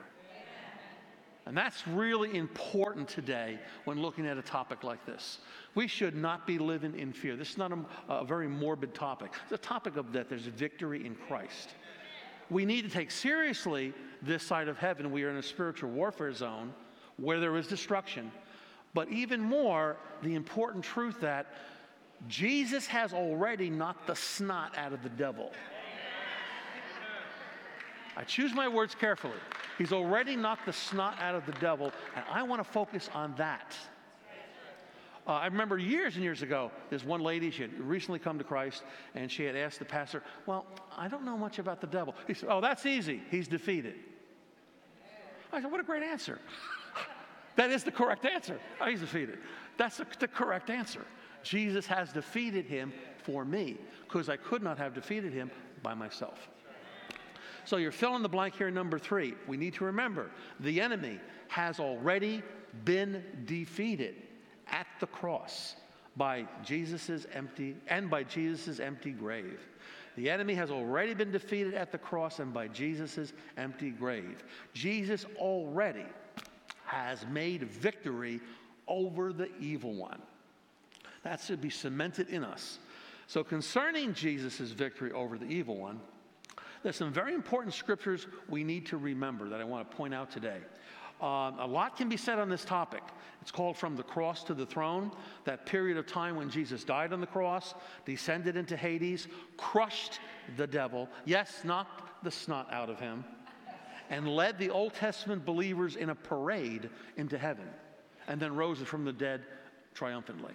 And 1.44 1.56
that's 1.56 1.86
really 1.88 2.36
important 2.36 3.08
today 3.08 3.58
when 3.84 4.00
looking 4.00 4.26
at 4.26 4.38
a 4.38 4.42
topic 4.42 4.84
like 4.84 5.04
this. 5.06 5.38
We 5.74 5.88
should 5.88 6.14
not 6.14 6.46
be 6.46 6.58
living 6.58 6.96
in 6.96 7.12
fear. 7.12 7.34
This 7.34 7.50
is 7.50 7.58
not 7.58 7.72
a, 7.72 7.78
a 8.08 8.24
very 8.24 8.46
morbid 8.46 8.94
topic. 8.94 9.32
It's 9.44 9.52
a 9.52 9.58
topic 9.58 9.96
of 9.96 10.12
that 10.12 10.28
there's 10.28 10.46
victory 10.46 11.04
in 11.04 11.16
Christ. 11.16 11.70
We 12.52 12.66
need 12.66 12.82
to 12.82 12.90
take 12.90 13.10
seriously 13.10 13.94
this 14.20 14.42
side 14.42 14.68
of 14.68 14.76
heaven. 14.76 15.10
We 15.10 15.24
are 15.24 15.30
in 15.30 15.36
a 15.36 15.42
spiritual 15.42 15.90
warfare 15.90 16.32
zone 16.32 16.74
where 17.16 17.40
there 17.40 17.56
is 17.56 17.66
destruction. 17.66 18.30
But 18.92 19.08
even 19.08 19.40
more, 19.40 19.96
the 20.22 20.34
important 20.34 20.84
truth 20.84 21.18
that 21.20 21.46
Jesus 22.28 22.86
has 22.86 23.14
already 23.14 23.70
knocked 23.70 24.06
the 24.06 24.14
snot 24.14 24.76
out 24.76 24.92
of 24.92 25.02
the 25.02 25.08
devil. 25.08 25.50
I 28.16 28.24
choose 28.24 28.52
my 28.52 28.68
words 28.68 28.94
carefully. 28.94 29.38
He's 29.78 29.92
already 29.92 30.36
knocked 30.36 30.66
the 30.66 30.72
snot 30.74 31.18
out 31.20 31.34
of 31.34 31.46
the 31.46 31.52
devil, 31.52 31.90
and 32.14 32.24
I 32.30 32.42
want 32.42 32.62
to 32.62 32.70
focus 32.70 33.08
on 33.14 33.34
that. 33.38 33.74
Uh, 35.26 35.34
I 35.34 35.46
remember 35.46 35.78
years 35.78 36.16
and 36.16 36.24
years 36.24 36.42
ago, 36.42 36.72
this 36.90 37.04
one 37.04 37.20
lady, 37.20 37.50
she 37.50 37.62
had 37.62 37.78
recently 37.78 38.18
come 38.18 38.38
to 38.38 38.44
Christ, 38.44 38.82
and 39.14 39.30
she 39.30 39.44
had 39.44 39.54
asked 39.54 39.78
the 39.78 39.84
pastor, 39.84 40.22
Well, 40.46 40.66
I 40.96 41.06
don't 41.06 41.24
know 41.24 41.36
much 41.36 41.60
about 41.60 41.80
the 41.80 41.86
devil. 41.86 42.14
He 42.26 42.34
said, 42.34 42.48
Oh, 42.50 42.60
that's 42.60 42.86
easy. 42.86 43.22
He's 43.30 43.46
defeated. 43.46 43.94
I 45.52 45.60
said, 45.60 45.70
What 45.70 45.80
a 45.80 45.84
great 45.84 46.02
answer. 46.02 46.40
that 47.56 47.70
is 47.70 47.84
the 47.84 47.92
correct 47.92 48.24
answer. 48.24 48.58
Oh, 48.80 48.86
he's 48.86 49.00
defeated. 49.00 49.38
That's 49.76 49.98
the, 49.98 50.06
the 50.18 50.28
correct 50.28 50.70
answer. 50.70 51.04
Jesus 51.44 51.86
has 51.86 52.12
defeated 52.12 52.66
him 52.66 52.92
for 53.18 53.44
me 53.44 53.78
because 54.04 54.28
I 54.28 54.36
could 54.36 54.62
not 54.62 54.76
have 54.78 54.92
defeated 54.92 55.32
him 55.32 55.50
by 55.82 55.94
myself. 55.94 56.48
So 57.64 57.76
you're 57.76 57.92
filling 57.92 58.22
the 58.22 58.28
blank 58.28 58.56
here, 58.56 58.72
number 58.72 58.98
three. 58.98 59.34
We 59.46 59.56
need 59.56 59.74
to 59.74 59.84
remember 59.84 60.30
the 60.58 60.80
enemy 60.80 61.20
has 61.46 61.78
already 61.78 62.42
been 62.84 63.22
defeated 63.44 64.16
at 64.16 64.31
the 65.02 65.06
cross 65.08 65.74
by 66.16 66.46
Jesus's 66.64 67.26
empty 67.34 67.76
and 67.88 68.08
by 68.08 68.22
Jesus's 68.22 68.78
empty 68.78 69.10
grave. 69.10 69.60
The 70.16 70.30
enemy 70.30 70.54
has 70.54 70.70
already 70.70 71.12
been 71.12 71.32
defeated 71.32 71.74
at 71.74 71.90
the 71.90 71.98
cross 71.98 72.38
and 72.38 72.54
by 72.54 72.68
Jesus's 72.68 73.32
empty 73.56 73.90
grave. 73.90 74.44
Jesus 74.74 75.26
already 75.36 76.06
has 76.84 77.26
made 77.26 77.64
victory 77.64 78.40
over 78.86 79.32
the 79.32 79.48
evil 79.58 79.92
one. 79.92 80.22
That 81.24 81.40
should 81.40 81.60
be 81.60 81.70
cemented 81.70 82.28
in 82.28 82.44
us. 82.44 82.78
So, 83.26 83.42
concerning 83.42 84.14
Jesus' 84.14 84.70
victory 84.70 85.10
over 85.10 85.36
the 85.36 85.46
evil 85.46 85.76
one, 85.76 85.98
there's 86.84 86.96
some 86.96 87.12
very 87.12 87.34
important 87.34 87.74
scriptures 87.74 88.28
we 88.48 88.62
need 88.62 88.86
to 88.86 88.98
remember 88.98 89.48
that 89.48 89.60
I 89.60 89.64
want 89.64 89.90
to 89.90 89.96
point 89.96 90.14
out 90.14 90.30
today. 90.30 90.58
Um, 91.22 91.60
a 91.60 91.66
lot 91.66 91.96
can 91.96 92.08
be 92.08 92.16
said 92.16 92.40
on 92.40 92.48
this 92.48 92.64
topic. 92.64 93.02
It's 93.40 93.52
called 93.52 93.76
From 93.76 93.94
the 93.94 94.02
Cross 94.02 94.42
to 94.44 94.54
the 94.54 94.66
Throne, 94.66 95.12
that 95.44 95.66
period 95.66 95.96
of 95.96 96.06
time 96.06 96.34
when 96.34 96.50
Jesus 96.50 96.82
died 96.82 97.12
on 97.12 97.20
the 97.20 97.26
cross, 97.26 97.74
descended 98.04 98.56
into 98.56 98.76
Hades, 98.76 99.28
crushed 99.56 100.18
the 100.56 100.66
devil, 100.66 101.08
yes, 101.24 101.60
knocked 101.62 102.24
the 102.24 102.30
snot 102.30 102.72
out 102.72 102.90
of 102.90 102.98
him, 102.98 103.24
and 104.10 104.28
led 104.28 104.58
the 104.58 104.70
Old 104.70 104.94
Testament 104.94 105.44
believers 105.44 105.94
in 105.94 106.10
a 106.10 106.14
parade 106.14 106.90
into 107.16 107.38
heaven, 107.38 107.68
and 108.26 108.40
then 108.40 108.56
rose 108.56 108.78
from 108.78 109.04
the 109.04 109.12
dead 109.12 109.42
triumphantly. 109.94 110.54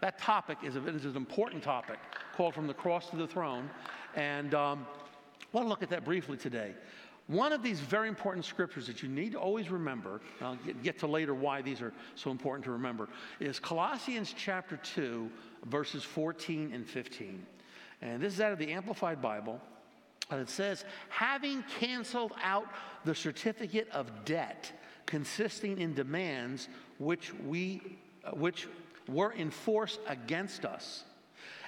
That 0.00 0.18
topic 0.18 0.58
is, 0.62 0.76
a, 0.76 0.86
is 0.86 1.06
an 1.06 1.16
important 1.16 1.62
topic 1.62 1.98
called 2.36 2.54
From 2.54 2.66
the 2.66 2.74
Cross 2.74 3.10
to 3.10 3.16
the 3.16 3.26
Throne. 3.26 3.70
And 4.14 4.54
um, 4.54 4.86
I 5.40 5.56
want 5.56 5.64
to 5.64 5.68
look 5.68 5.82
at 5.82 5.90
that 5.90 6.04
briefly 6.04 6.36
today. 6.36 6.74
One 7.26 7.52
of 7.52 7.62
these 7.62 7.80
very 7.80 8.08
important 8.08 8.44
scriptures 8.44 8.86
that 8.86 9.02
you 9.02 9.08
need 9.08 9.32
to 9.32 9.38
always 9.38 9.70
remember, 9.70 10.20
I'll 10.42 10.56
get, 10.56 10.82
get, 10.82 10.98
to 10.98 11.06
later 11.06 11.34
why 11.34 11.62
these 11.62 11.80
are 11.80 11.92
so 12.16 12.30
important 12.30 12.64
to 12.66 12.72
remember, 12.72 13.08
is 13.40 13.58
Colossians 13.58 14.34
chapter 14.36 14.76
2, 14.76 15.30
verses 15.64 16.04
14 16.04 16.72
and 16.74 16.86
15. 16.86 17.46
And 18.02 18.22
this 18.22 18.34
is 18.34 18.40
out 18.42 18.52
of 18.52 18.58
the 18.58 18.70
Amplified 18.72 19.22
Bible. 19.22 19.58
And 20.30 20.38
it 20.40 20.50
says, 20.50 20.84
having 21.08 21.64
canceled 21.80 22.32
out 22.42 22.66
the 23.06 23.14
certificate 23.14 23.88
of 23.90 24.24
debt 24.26 24.72
consisting 25.06 25.78
in 25.78 25.94
demands 25.94 26.68
which 26.98 27.32
we, 27.46 27.80
uh, 28.24 28.32
which 28.32 28.68
were 29.08 29.32
in 29.32 29.50
force 29.50 29.98
against 30.06 30.64
us 30.64 31.04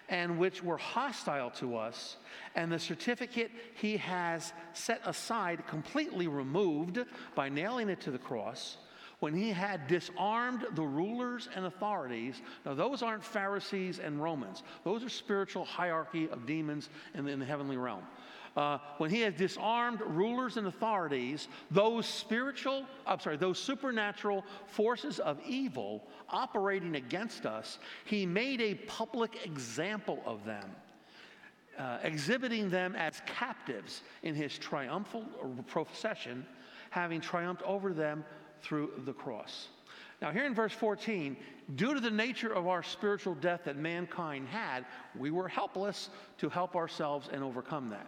and 0.08 0.38
which 0.38 0.62
were 0.62 0.76
hostile 0.76 1.50
to 1.50 1.76
us, 1.76 2.16
and 2.54 2.70
the 2.70 2.78
certificate 2.78 3.50
he 3.74 3.96
has 3.96 4.52
set 4.72 5.00
aside, 5.04 5.66
completely 5.66 6.28
removed 6.28 6.98
by 7.34 7.48
nailing 7.48 7.88
it 7.88 8.00
to 8.02 8.10
the 8.10 8.18
cross, 8.18 8.78
when 9.18 9.34
he 9.34 9.50
had 9.50 9.88
disarmed 9.88 10.66
the 10.74 10.82
rulers 10.82 11.48
and 11.54 11.64
authorities. 11.64 12.42
Now, 12.64 12.74
those 12.74 13.02
aren't 13.02 13.24
Pharisees 13.24 13.98
and 13.98 14.22
Romans, 14.22 14.62
those 14.84 15.02
are 15.02 15.08
spiritual 15.08 15.64
hierarchy 15.64 16.28
of 16.28 16.46
demons 16.46 16.90
in 17.14 17.24
the, 17.24 17.32
in 17.32 17.38
the 17.38 17.46
heavenly 17.46 17.76
realm 17.76 18.02
uh, 18.56 18.78
when 18.98 19.10
he 19.10 19.20
has 19.20 19.34
disarmed 19.34 20.00
rulers 20.00 20.56
and 20.56 20.66
authorities, 20.66 21.48
those 21.70 22.06
spiritual, 22.06 22.86
I'm 23.06 23.20
sorry, 23.20 23.36
those 23.36 23.58
supernatural 23.58 24.44
forces 24.66 25.18
of 25.18 25.38
evil 25.46 26.08
operating 26.30 26.96
against 26.96 27.44
us, 27.44 27.78
he 28.04 28.24
made 28.24 28.60
a 28.60 28.74
public 28.74 29.44
example 29.44 30.22
of 30.24 30.44
them. 30.44 30.70
Uh, 31.78 31.98
exhibiting 32.04 32.70
them 32.70 32.94
as 32.96 33.20
captives 33.26 34.00
in 34.22 34.34
his 34.34 34.56
triumphal 34.56 35.26
procession, 35.66 36.46
having 36.88 37.20
triumphed 37.20 37.62
over 37.64 37.92
them 37.92 38.24
through 38.62 38.90
the 39.04 39.12
cross. 39.12 39.68
Now, 40.22 40.30
here 40.30 40.46
in 40.46 40.54
verse 40.54 40.72
14, 40.72 41.36
due 41.74 41.92
to 41.92 42.00
the 42.00 42.10
nature 42.10 42.52
of 42.52 42.66
our 42.66 42.82
spiritual 42.82 43.34
death 43.34 43.62
that 43.64 43.76
mankind 43.76 44.48
had, 44.48 44.86
we 45.14 45.30
were 45.30 45.46
helpless 45.46 46.08
to 46.38 46.48
help 46.48 46.74
ourselves 46.74 47.28
and 47.30 47.42
overcome 47.44 47.90
that. 47.90 48.06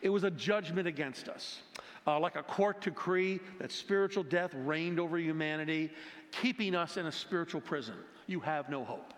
It 0.00 0.10
was 0.10 0.22
a 0.22 0.30
judgment 0.30 0.86
against 0.86 1.28
us, 1.28 1.62
uh, 2.06 2.20
like 2.20 2.36
a 2.36 2.42
court 2.42 2.80
decree 2.80 3.40
that 3.58 3.72
spiritual 3.72 4.22
death 4.22 4.52
reigned 4.54 5.00
over 5.00 5.18
humanity, 5.18 5.90
keeping 6.30 6.76
us 6.76 6.96
in 6.96 7.06
a 7.06 7.12
spiritual 7.12 7.60
prison. 7.60 7.96
You 8.26 8.38
have 8.40 8.68
no 8.68 8.84
hope. 8.84 9.14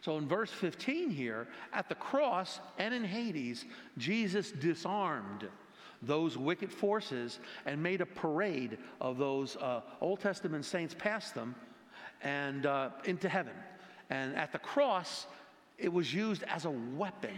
So 0.00 0.16
in 0.16 0.26
verse 0.26 0.50
15 0.50 1.10
here, 1.10 1.48
at 1.72 1.88
the 1.88 1.94
cross 1.94 2.60
and 2.78 2.94
in 2.94 3.04
Hades, 3.04 3.66
Jesus 3.98 4.52
disarmed 4.52 5.48
those 6.02 6.38
wicked 6.38 6.72
forces 6.72 7.40
and 7.66 7.82
made 7.82 8.00
a 8.00 8.06
parade 8.06 8.78
of 9.00 9.18
those 9.18 9.56
uh, 9.56 9.80
Old 10.00 10.20
Testament 10.20 10.64
saints 10.64 10.94
past 10.96 11.34
them 11.34 11.54
and 12.22 12.66
uh, 12.66 12.90
into 13.04 13.28
heaven. 13.28 13.54
And 14.10 14.34
at 14.36 14.52
the 14.52 14.58
cross, 14.58 15.26
it 15.76 15.92
was 15.92 16.12
used 16.12 16.42
as 16.44 16.64
a 16.64 16.70
weapon 16.70 17.36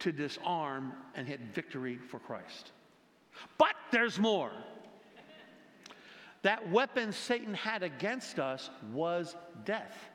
to 0.00 0.12
disarm 0.12 0.92
and 1.14 1.26
hit 1.26 1.40
victory 1.54 1.98
for 2.08 2.18
Christ. 2.18 2.72
But 3.58 3.74
there's 3.90 4.18
more. 4.18 4.50
That 6.42 6.70
weapon 6.70 7.12
Satan 7.12 7.54
had 7.54 7.82
against 7.82 8.38
us 8.38 8.70
was 8.92 9.36
death. 9.64 10.09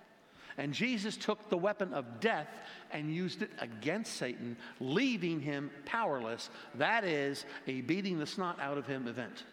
And 0.58 0.74
Jesus 0.74 1.18
took 1.18 1.50
the 1.50 1.58
weapon 1.58 1.94
of 1.94 2.20
death 2.20 2.48
and 2.92 3.14
used 3.14 3.42
it 3.42 3.52
against 3.60 4.14
Satan, 4.16 4.56
leaving 4.80 5.42
him 5.42 5.70
powerless. 5.86 6.50
That 6.76 7.04
is 7.04 7.46
a 7.68 7.82
beating 7.82 8.20
the 8.20 8.26
snot 8.26 8.60
out 8.60 8.78
of 8.78 8.88
him 8.88 9.08
event. 9.08 9.44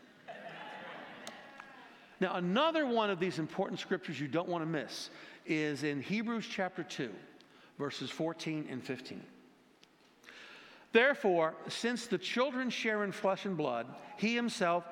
Now, 2.21 2.37
another 2.37 2.87
one 2.87 3.11
of 3.11 3.19
these 3.19 3.41
important 3.41 3.81
scriptures 3.81 4.21
you 4.21 4.29
don't 4.29 4.49
want 4.49 4.63
to 4.63 4.67
miss 4.67 5.11
is 5.45 5.83
in 5.83 6.01
Hebrews 6.01 6.47
chapter 6.49 6.85
2, 6.85 7.11
verses 7.79 8.11
14 8.11 8.69
and 8.71 8.81
15. 8.81 9.21
Therefore, 10.93 11.55
since 11.67 12.07
the 12.07 12.19
children 12.19 12.71
share 12.71 13.03
in 13.03 13.11
flesh 13.11 13.45
and 13.45 13.57
blood, 13.57 13.87
he 14.19 14.37
himself 14.37 14.85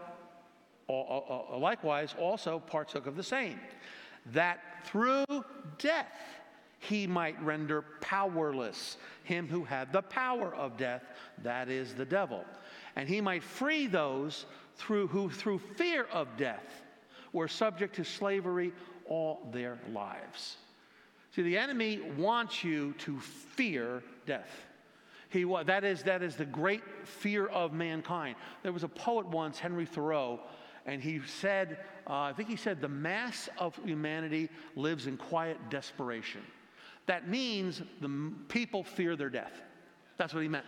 likewise 0.88 2.17
also 2.19 2.59
partook 2.59 3.07
of 3.07 3.14
the 3.14 3.23
same, 3.23 3.61
that 4.33 4.59
through 4.84 5.25
death 5.78 6.06
he 6.80 7.06
might 7.06 7.40
render 7.42 7.82
powerless 8.00 8.96
him 9.22 9.46
who 9.46 9.64
had 9.64 9.92
the 9.92 10.02
power 10.02 10.54
of 10.54 10.76
death, 10.76 11.02
that 11.42 11.68
is 11.68 11.94
the 11.94 12.04
devil, 12.04 12.44
and 12.96 13.08
he 13.08 13.20
might 13.20 13.42
free 13.42 13.87
those 13.87 14.46
through 14.76 15.06
who 15.08 15.28
through 15.30 15.58
fear 15.58 16.06
of 16.10 16.26
death 16.37 16.82
were 17.32 17.49
subject 17.49 17.94
to 17.94 18.04
slavery 18.04 18.72
all 19.06 19.46
their 19.52 19.78
lives. 19.92 20.56
See, 21.37 21.42
the 21.42 21.58
enemy 21.58 22.00
wants 22.16 22.64
you 22.64 22.94
to 22.99 23.20
fear 23.20 24.02
death. 24.26 24.50
He, 25.28 25.44
that, 25.44 25.84
is, 25.84 26.02
that 26.04 26.22
is 26.22 26.34
the 26.34 26.44
great 26.44 26.82
fear 27.04 27.46
of 27.46 27.72
mankind. 27.72 28.34
There 28.64 28.72
was 28.72 28.82
a 28.82 28.88
poet 28.88 29.28
once, 29.28 29.60
Henry 29.60 29.87
Thoreau, 29.87 30.40
and 30.87 31.02
he 31.02 31.20
said, 31.26 31.78
uh, 32.06 32.12
I 32.12 32.32
think 32.32 32.49
he 32.49 32.56
said, 32.56 32.80
the 32.80 32.88
mass 32.88 33.49
of 33.58 33.78
humanity 33.84 34.49
lives 34.76 35.06
in 35.06 35.16
quiet 35.16 35.58
desperation. 35.70 36.42
That 37.06 37.28
means 37.28 37.82
the 38.00 38.32
people 38.49 38.84
fear 38.84 39.16
their 39.16 39.30
death. 39.30 39.60
That's 40.16 40.34
what 40.34 40.42
he 40.42 40.49
meant. 40.49 40.66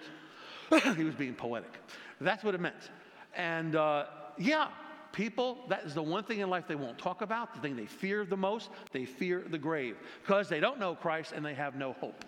he 0.96 1.04
was 1.04 1.14
being 1.14 1.34
poetic. 1.34 1.72
That's 2.20 2.44
what 2.44 2.54
it 2.54 2.60
meant. 2.60 2.90
And 3.36 3.76
uh, 3.76 4.06
yeah, 4.38 4.68
people, 5.12 5.58
that 5.68 5.84
is 5.84 5.94
the 5.94 6.02
one 6.02 6.24
thing 6.24 6.40
in 6.40 6.50
life 6.50 6.66
they 6.66 6.74
won't 6.74 6.98
talk 6.98 7.22
about, 7.22 7.54
the 7.54 7.60
thing 7.60 7.76
they 7.76 7.86
fear 7.86 8.24
the 8.24 8.36
most. 8.36 8.70
They 8.92 9.04
fear 9.04 9.44
the 9.48 9.58
grave 9.58 9.96
because 10.22 10.48
they 10.48 10.60
don't 10.60 10.78
know 10.78 10.94
Christ 10.94 11.32
and 11.32 11.44
they 11.44 11.54
have 11.54 11.74
no 11.74 11.92
hope. 11.94 12.24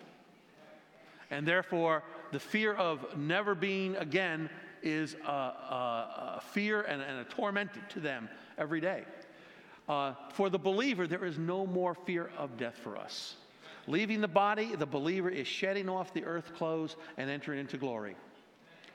And 1.31 1.47
therefore, 1.47 2.03
the 2.31 2.39
fear 2.39 2.73
of 2.73 3.17
never 3.17 3.55
being 3.55 3.95
again 3.97 4.49
is 4.85 5.15
a, 5.25 5.29
a, 5.29 6.35
a 6.37 6.41
fear 6.51 6.81
and, 6.81 7.01
and, 7.01 7.19
a 7.19 7.23
torment 7.25 7.71
to 7.89 7.99
them 7.99 8.29
every 8.57 8.79
day. 8.79 9.03
Uh, 9.89 10.13
for 10.33 10.49
the 10.49 10.59
believer, 10.59 11.07
there 11.07 11.25
is 11.25 11.37
no 11.37 11.65
more 11.65 11.93
fear 11.93 12.31
of 12.37 12.57
death 12.57 12.77
for 12.83 12.97
us. 12.97 13.35
Leaving 13.87 14.21
the 14.21 14.27
body, 14.27 14.75
the 14.75 14.85
believer 14.85 15.29
is 15.29 15.47
shedding 15.47 15.89
off 15.89 16.13
the 16.13 16.23
earth 16.23 16.53
clothes 16.55 16.95
and 17.17 17.29
entering 17.29 17.59
into 17.59 17.77
glory. 17.77 18.15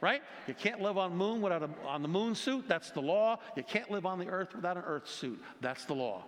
Right? 0.00 0.23
You 0.49 0.54
can't 0.54 0.80
live 0.80 0.97
on 0.97 1.14
moon 1.16 1.42
without 1.42 1.62
a, 1.62 1.68
on 1.87 2.02
the 2.02 2.09
moon 2.09 2.35
suit. 2.35 2.66
That's 2.66 2.90
the 2.90 3.02
law. 3.02 3.38
You 3.56 3.62
can't 3.62 3.90
live 3.90 4.06
on 4.06 4.18
the 4.18 4.28
earth 4.28 4.54
without 4.54 4.78
an 4.78 4.85
earth 4.87 5.09
suit. 5.09 5.40
That's 5.61 5.85
the 5.85 5.94
law 5.94 6.25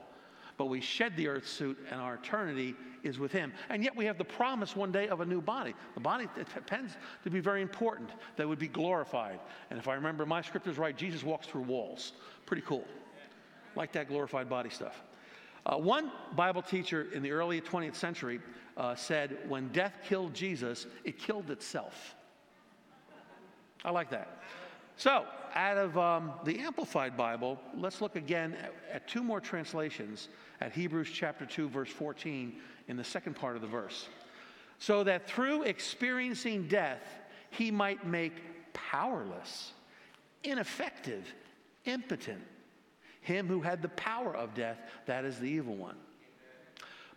but 0.62 0.68
we 0.68 0.80
shed 0.80 1.16
the 1.16 1.26
earth 1.26 1.48
suit 1.48 1.76
and 1.90 2.00
our 2.00 2.14
eternity 2.14 2.76
is 3.02 3.18
with 3.18 3.32
him. 3.32 3.52
And 3.68 3.82
yet 3.82 3.96
we 3.96 4.04
have 4.04 4.16
the 4.16 4.22
promise 4.22 4.76
one 4.76 4.92
day 4.92 5.08
of 5.08 5.20
a 5.20 5.26
new 5.26 5.40
body. 5.40 5.74
The 5.94 6.00
body 6.00 6.28
depends 6.54 6.92
to 7.24 7.30
be 7.30 7.40
very 7.40 7.62
important 7.62 8.10
that 8.36 8.48
would 8.48 8.60
be 8.60 8.68
glorified. 8.68 9.40
And 9.70 9.78
if 9.80 9.88
I 9.88 9.94
remember 9.94 10.24
my 10.24 10.40
scriptures 10.40 10.78
right, 10.78 10.96
Jesus 10.96 11.24
walks 11.24 11.48
through 11.48 11.62
walls. 11.62 12.12
Pretty 12.46 12.62
cool. 12.64 12.84
Like 13.74 13.90
that 13.90 14.06
glorified 14.06 14.48
body 14.48 14.70
stuff. 14.70 15.02
Uh, 15.66 15.78
one 15.78 16.12
Bible 16.36 16.62
teacher 16.62 17.08
in 17.12 17.24
the 17.24 17.32
early 17.32 17.60
20th 17.60 17.96
century 17.96 18.38
uh, 18.76 18.94
said, 18.94 19.38
when 19.48 19.66
death 19.72 19.94
killed 20.04 20.32
Jesus, 20.32 20.86
it 21.02 21.18
killed 21.18 21.50
itself. 21.50 22.14
I 23.84 23.90
like 23.90 24.10
that. 24.10 24.42
So, 24.94 25.24
out 25.54 25.78
of 25.78 25.98
um, 25.98 26.32
the 26.44 26.58
Amplified 26.58 27.16
Bible, 27.16 27.58
let's 27.76 28.00
look 28.00 28.16
again 28.16 28.56
at, 28.62 28.74
at, 28.92 29.08
two 29.08 29.22
more 29.22 29.40
translations 29.40 30.28
at 30.60 30.72
Hebrews 30.72 31.10
chapter 31.12 31.46
2, 31.46 31.68
verse 31.68 31.90
14, 31.90 32.54
in 32.88 32.96
the 32.96 33.04
second 33.04 33.34
part 33.34 33.56
of 33.56 33.62
the 33.62 33.68
verse. 33.68 34.08
So 34.78 35.04
that 35.04 35.28
through 35.28 35.62
experiencing 35.62 36.68
death, 36.68 37.02
he 37.50 37.70
might 37.70 38.06
make 38.06 38.32
powerless, 38.72 39.72
ineffective, 40.44 41.32
impotent 41.84 42.42
him 43.22 43.46
who 43.46 43.60
had 43.60 43.80
the 43.80 43.88
power 43.90 44.36
of 44.36 44.52
death, 44.54 44.78
that 45.06 45.24
is 45.24 45.38
the 45.38 45.46
evil 45.46 45.76
one. 45.76 45.96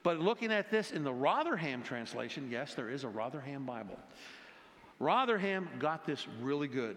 But 0.04 0.20
looking 0.20 0.54
at 0.54 0.70
this 0.70 0.92
in 0.92 1.04
the 1.04 1.14
Rotherham 1.14 1.82
translation, 1.82 2.48
yes, 2.52 2.76
there 2.76 2.90
is 2.90 3.04
a 3.04 3.10
Rotherham 3.10 3.66
Bible. 3.66 3.98
Rotherham 5.00 5.68
got 5.80 6.06
this 6.06 6.28
really 6.40 6.68
good. 6.68 6.96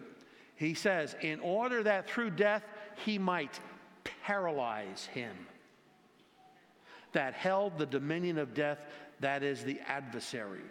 He 0.58 0.74
says, 0.74 1.14
in 1.22 1.38
order 1.38 1.84
that 1.84 2.10
through 2.10 2.30
death 2.30 2.64
he 3.04 3.16
might 3.16 3.60
paralyze 4.24 5.06
him 5.06 5.34
that 7.12 7.32
held 7.32 7.78
the 7.78 7.86
dominion 7.86 8.38
of 8.38 8.54
death, 8.54 8.78
that 9.20 9.44
is 9.44 9.62
the 9.62 9.78
adversary. 9.86 10.64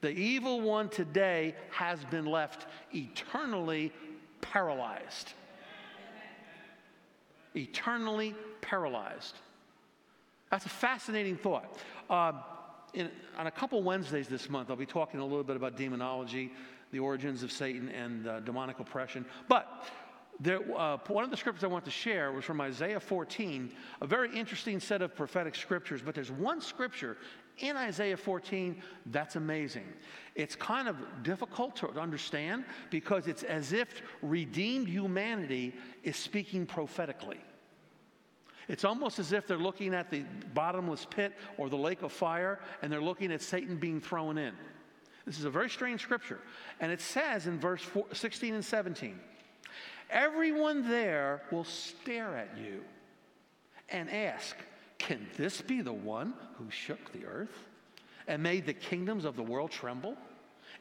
The 0.00 0.10
evil 0.10 0.62
one 0.62 0.88
today 0.88 1.54
has 1.70 2.02
been 2.06 2.24
left 2.24 2.66
eternally 2.94 3.92
paralyzed. 4.40 5.34
Eternally 7.54 8.34
paralyzed. 8.62 9.36
That's 10.50 10.64
a 10.64 10.70
fascinating 10.70 11.36
thought. 11.36 11.78
Uh, 12.08 12.32
in, 12.94 13.10
on 13.36 13.46
a 13.46 13.50
couple 13.50 13.82
Wednesdays 13.82 14.26
this 14.26 14.48
month, 14.48 14.70
I'll 14.70 14.76
be 14.76 14.86
talking 14.86 15.20
a 15.20 15.24
little 15.24 15.44
bit 15.44 15.56
about 15.56 15.76
demonology, 15.76 16.50
the 16.96 17.00
origins 17.00 17.42
of 17.42 17.52
Satan, 17.52 17.90
and 17.90 18.26
uh, 18.26 18.40
demonic 18.40 18.80
oppression. 18.80 19.26
But 19.48 19.84
there, 20.40 20.60
uh, 20.74 20.96
one 21.08 21.24
of 21.24 21.30
the 21.30 21.36
scriptures 21.36 21.62
I 21.62 21.66
want 21.66 21.84
to 21.84 21.90
share 21.90 22.32
was 22.32 22.42
from 22.42 22.58
Isaiah 22.58 23.00
14, 23.00 23.70
a 24.00 24.06
very 24.06 24.34
interesting 24.34 24.80
set 24.80 25.02
of 25.02 25.14
prophetic 25.14 25.54
scriptures. 25.54 26.00
But 26.00 26.14
there's 26.14 26.30
one 26.30 26.62
scripture 26.62 27.18
in 27.58 27.76
Isaiah 27.76 28.16
14 28.16 28.82
that's 29.06 29.36
amazing. 29.36 29.84
It's 30.34 30.56
kind 30.56 30.88
of 30.88 30.96
difficult 31.22 31.76
to 31.76 31.88
understand 32.00 32.64
because 32.88 33.26
it's 33.26 33.42
as 33.42 33.74
if 33.74 34.00
redeemed 34.22 34.88
humanity 34.88 35.74
is 36.02 36.16
speaking 36.16 36.64
prophetically. 36.64 37.40
It's 38.68 38.86
almost 38.86 39.18
as 39.18 39.32
if 39.32 39.46
they're 39.46 39.58
looking 39.58 39.92
at 39.92 40.10
the 40.10 40.24
bottomless 40.54 41.06
pit 41.10 41.34
or 41.58 41.68
the 41.68 41.76
lake 41.76 42.00
of 42.00 42.10
fire 42.10 42.58
and 42.80 42.90
they're 42.90 43.02
looking 43.02 43.32
at 43.32 43.42
Satan 43.42 43.76
being 43.76 44.00
thrown 44.00 44.38
in. 44.38 44.54
This 45.26 45.38
is 45.38 45.44
a 45.44 45.50
very 45.50 45.68
strange 45.68 46.00
scripture. 46.00 46.38
And 46.80 46.92
it 46.92 47.00
says 47.00 47.46
in 47.46 47.58
verse 47.58 47.84
16 48.12 48.54
and 48.54 48.64
17 48.64 49.18
Everyone 50.08 50.88
there 50.88 51.42
will 51.50 51.64
stare 51.64 52.36
at 52.36 52.56
you 52.56 52.82
and 53.88 54.08
ask, 54.10 54.56
Can 54.98 55.26
this 55.36 55.60
be 55.60 55.80
the 55.80 55.92
one 55.92 56.32
who 56.54 56.70
shook 56.70 57.12
the 57.12 57.26
earth 57.26 57.64
and 58.28 58.42
made 58.42 58.66
the 58.66 58.72
kingdoms 58.72 59.24
of 59.24 59.36
the 59.36 59.42
world 59.42 59.72
tremble? 59.72 60.16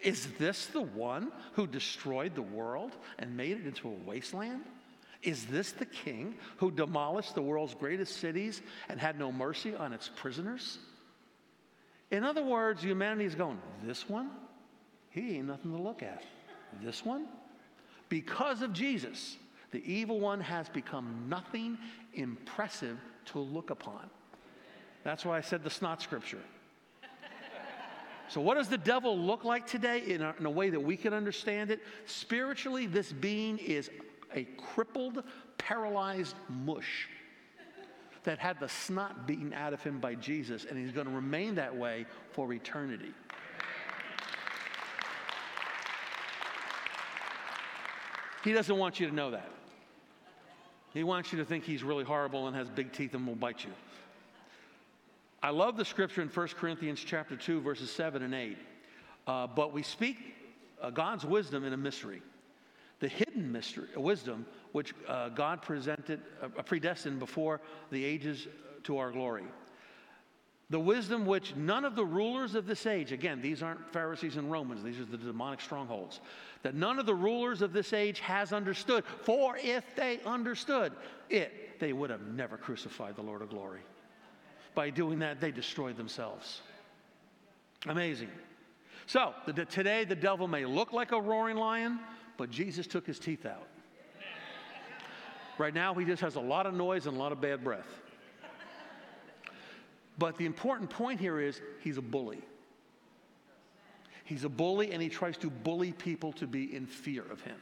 Is 0.02 0.28
this 0.38 0.68
the 0.68 0.82
one 0.82 1.32
who 1.54 1.66
destroyed 1.66 2.36
the 2.36 2.42
world 2.42 2.92
and 3.18 3.36
made 3.36 3.58
it 3.58 3.66
into 3.66 3.88
a 3.88 3.94
wasteland? 4.06 4.62
Is 5.24 5.46
this 5.46 5.72
the 5.72 5.86
king 5.86 6.36
who 6.58 6.70
demolished 6.70 7.34
the 7.34 7.42
world's 7.42 7.74
greatest 7.74 8.18
cities 8.18 8.62
and 8.90 9.00
had 9.00 9.18
no 9.18 9.32
mercy 9.32 9.76
on 9.76 9.92
its 9.92 10.10
prisoners? 10.16 10.78
In 12.12 12.24
other 12.24 12.44
words, 12.44 12.84
humanity 12.84 13.26
is 13.26 13.36
going, 13.36 13.60
This 13.84 14.08
one? 14.10 14.30
He 15.10 15.38
ain't 15.38 15.48
nothing 15.48 15.72
to 15.72 15.82
look 15.82 16.04
at. 16.04 16.24
This 16.82 17.06
one? 17.06 17.28
Because 18.10 18.62
of 18.62 18.74
Jesus, 18.74 19.38
the 19.72 19.82
evil 19.92 20.20
one 20.20 20.42
has 20.42 20.70
become 20.70 21.26
nothing 21.30 21.78
impressive 22.14 22.98
to 23.28 23.40
look 23.40 23.70
upon. 23.70 24.10
That's 25.04 25.26
why 25.26 25.38
I 25.38 25.42
said 25.42 25.64
the 25.64 25.70
snot 25.70 26.02
scripture. 26.02 26.42
So, 28.28 28.42
what 28.42 28.56
does 28.56 28.70
the 28.70 28.78
devil 28.78 29.18
look 29.18 29.44
like 29.44 29.68
today 29.68 30.00
in 30.00 30.22
a, 30.22 30.34
in 30.40 30.46
a, 30.48 30.50
way 30.50 30.72
that 30.72 30.80
we 30.80 30.98
can 30.98 31.14
understand 31.14 31.70
it? 31.70 31.82
Spiritually, 32.08 32.88
this 32.88 33.14
being 33.14 33.60
is 33.60 33.92
a 34.34 34.46
crippled, 34.74 35.24
paralyzed 35.60 36.36
mush 36.50 37.08
that 38.26 38.40
had 38.40 38.60
the 38.60 38.70
snot 38.70 39.26
beaten 39.26 39.54
out 39.54 39.74
of 39.74 39.82
him 39.82 40.00
by 40.00 40.16
Jesus, 40.16 40.66
and 40.66 40.78
he's 40.78 40.92
going 40.92 41.08
to 41.08 41.14
remain 41.14 41.56
that 41.56 41.76
way 41.76 42.06
for 42.32 42.52
eternity. 42.54 43.14
He 48.44 48.54
doesn't 48.54 48.78
want 48.78 49.00
you 49.00 49.08
to 49.08 49.16
know 49.16 49.32
that. 49.32 49.50
He 50.94 51.04
wants 51.04 51.32
you 51.32 51.40
to 51.40 51.46
think 51.46 51.64
he's 51.64 51.84
really 51.84 52.04
horrible 52.04 52.48
and 52.48 52.56
has 52.56 52.70
big 52.70 52.94
teeth 52.94 53.14
and 53.16 53.26
will 53.26 53.36
bite 53.36 53.64
you. 53.64 53.72
I 55.42 55.50
love 55.50 55.78
the 55.78 55.86
scripture 55.86 56.22
in 56.22 56.30
1 56.30 56.48
Corinthians 56.50 57.04
chapter 57.06 57.36
2, 57.36 57.62
verses 57.62 57.92
7 57.92 58.24
and 58.24 58.34
8. 58.34 58.58
Uh, 59.28 59.48
but 59.48 59.74
we 59.74 59.84
speak 59.84 60.18
uh, 60.82 60.90
God's 60.90 61.26
wisdom 61.26 61.64
in 61.64 61.74
a 61.74 61.78
mystery. 61.78 62.22
The 63.36 63.42
hidden 63.42 63.52
mystery, 63.52 63.88
wisdom, 63.98 64.46
which 64.72 64.94
uh, 65.10 65.28
God 65.30 65.62
presented, 65.62 66.22
uh, 66.42 66.48
predestined 66.62 67.20
before 67.20 67.60
the 67.92 68.04
ages 68.04 68.48
to 68.84 68.98
our 68.98 69.12
glory. 69.12 69.44
The 70.70 70.80
wisdom 70.80 71.26
which 71.26 71.54
none 71.56 71.84
of 71.84 71.96
the 71.96 72.06
rulers 72.06 72.56
of 72.56 72.66
this 72.66 72.86
age, 72.86 73.12
again, 73.12 73.42
these 73.42 73.62
aren't 73.62 73.92
Pharisees 73.92 74.38
and 74.38 74.50
Romans, 74.50 74.84
these 74.84 75.00
are 75.00 75.06
the 75.06 75.18
demonic 75.18 75.60
strongholds, 75.60 76.22
that 76.64 76.76
none 76.76 76.98
of 76.98 77.06
the 77.06 77.14
rulers 77.14 77.62
of 77.62 77.74
this 77.74 77.92
age 77.92 78.22
has 78.22 78.54
understood. 78.54 79.04
For 79.24 79.58
if 79.58 79.84
they 79.98 80.22
understood 80.26 80.94
it, 81.30 81.80
they 81.80 81.92
would 81.92 82.10
have 82.10 82.26
never 82.28 82.56
crucified 82.56 83.18
the 83.18 83.22
Lord 83.22 83.42
of 83.42 83.50
glory. 83.50 83.82
By 84.76 84.92
doing 84.92 85.20
that, 85.20 85.42
they 85.42 85.52
destroyed 85.52 85.98
themselves. 85.98 86.62
Amazing. 87.86 88.30
So, 89.08 89.34
the, 89.46 89.66
today 89.66 90.06
the 90.06 90.16
devil 90.16 90.48
may 90.48 90.66
look 90.66 90.94
like 90.94 91.12
a 91.12 91.20
roaring 91.20 91.58
lion, 91.58 92.00
but 92.38 92.50
Jesus 92.50 92.88
took 92.88 93.06
his 93.06 93.20
teeth 93.20 93.46
out. 93.46 93.68
Right 95.58 95.74
now, 95.74 95.94
he 95.94 96.06
just 96.06 96.22
has 96.22 96.36
a 96.36 96.42
lot 96.42 96.66
of 96.66 96.74
noise 96.74 97.08
and 97.08 97.16
a 97.16 97.20
lot 97.20 97.32
of 97.32 97.40
bad 97.40 97.64
breath. 97.64 97.88
But 100.18 100.38
the 100.38 100.46
important 100.46 100.90
point 100.90 101.20
here 101.20 101.40
is 101.40 101.62
he's 101.82 101.98
a 101.98 102.02
bully. 102.02 102.42
He's 104.24 104.44
a 104.44 104.50
bully 104.50 104.92
and 104.92 105.02
he 105.02 105.10
tries 105.10 105.38
to 105.38 105.50
bully 105.50 105.92
people 105.92 106.34
to 106.34 106.48
be 106.48 106.76
in 106.76 106.86
fear 106.86 107.24
of 107.32 107.42
him. 107.42 107.58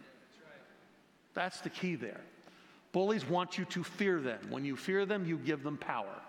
That's 1.34 1.62
the 1.62 1.70
key 1.70 1.96
there. 1.96 2.22
Bullies 2.92 3.28
want 3.28 3.58
you 3.58 3.66
to 3.66 3.84
fear 3.84 4.20
them. 4.20 4.40
When 4.50 4.64
you 4.64 4.76
fear 4.76 5.06
them, 5.06 5.26
you 5.26 5.38
give 5.38 5.64
them 5.64 5.78
power. 5.78 6.22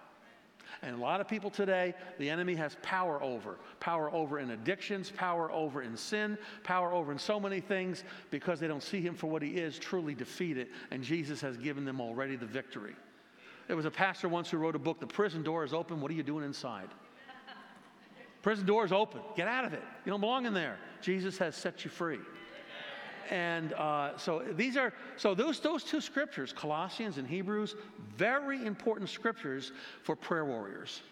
And 0.83 0.95
a 0.95 0.99
lot 0.99 1.21
of 1.21 1.29
people 1.29 1.51
today, 1.51 1.95
the 2.19 2.29
enemy 2.29 2.55
has 2.55 2.77
power 2.83 3.23
over. 3.23 3.59
Power 3.81 4.13
over 4.13 4.39
in 4.39 4.51
addictions, 4.51 5.11
power 5.11 5.51
over 5.51 5.83
in 5.83 5.97
sin, 5.97 6.39
power 6.63 6.93
over 6.93 7.13
in 7.13 7.19
so 7.19 7.41
many 7.41 7.61
things 7.61 8.05
because 8.31 8.61
they 8.61 8.69
don't 8.69 8.83
see 8.83 9.01
him 9.01 9.15
for 9.15 9.29
what 9.29 9.43
he 9.43 9.51
is, 9.51 9.79
truly 9.79 10.15
defeated. 10.15 10.69
And 10.91 11.03
Jesus 11.03 11.41
has 11.41 11.57
given 11.57 11.85
them 11.85 12.01
already 12.01 12.37
the 12.37 12.47
victory. 12.47 12.95
There 13.67 13.77
was 13.77 13.87
a 13.87 13.91
pastor 13.91 14.29
once 14.29 14.51
who 14.51 14.59
wrote 14.59 14.77
a 14.77 14.79
book, 14.79 15.01
The 15.01 15.07
Prison 15.07 15.43
Door 15.43 15.65
is 15.65 15.73
Open. 15.73 16.01
What 16.01 16.11
are 16.11 16.15
you 16.15 16.23
doing 16.23 16.45
inside? 16.45 16.89
Prison 18.45 18.67
door 18.67 18.85
is 18.85 18.93
open. 18.93 19.23
Get 19.37 19.49
out 19.49 19.65
of 19.65 19.73
it. 19.73 19.83
You 20.05 20.11
don't 20.11 20.21
belong 20.21 20.45
in 20.45 20.53
there. 20.53 20.77
Jesus 21.01 21.39
has 21.39 21.57
set 21.57 21.83
you 21.83 21.91
free. 21.91 22.19
And 23.31 23.73
uh, 23.75 24.17
so 24.17 24.43
these 24.53 24.77
are 24.77 24.93
so 25.17 25.35
those 25.35 25.61
those 25.61 25.85
two 25.85 26.01
scriptures, 26.01 26.53
Colossians 26.53 27.19
and 27.19 27.27
Hebrews, 27.27 27.75
very 28.17 28.65
important 28.65 29.09
scriptures 29.09 29.73
for 30.03 30.17
prayer 30.17 30.45
warriors. 30.45 31.03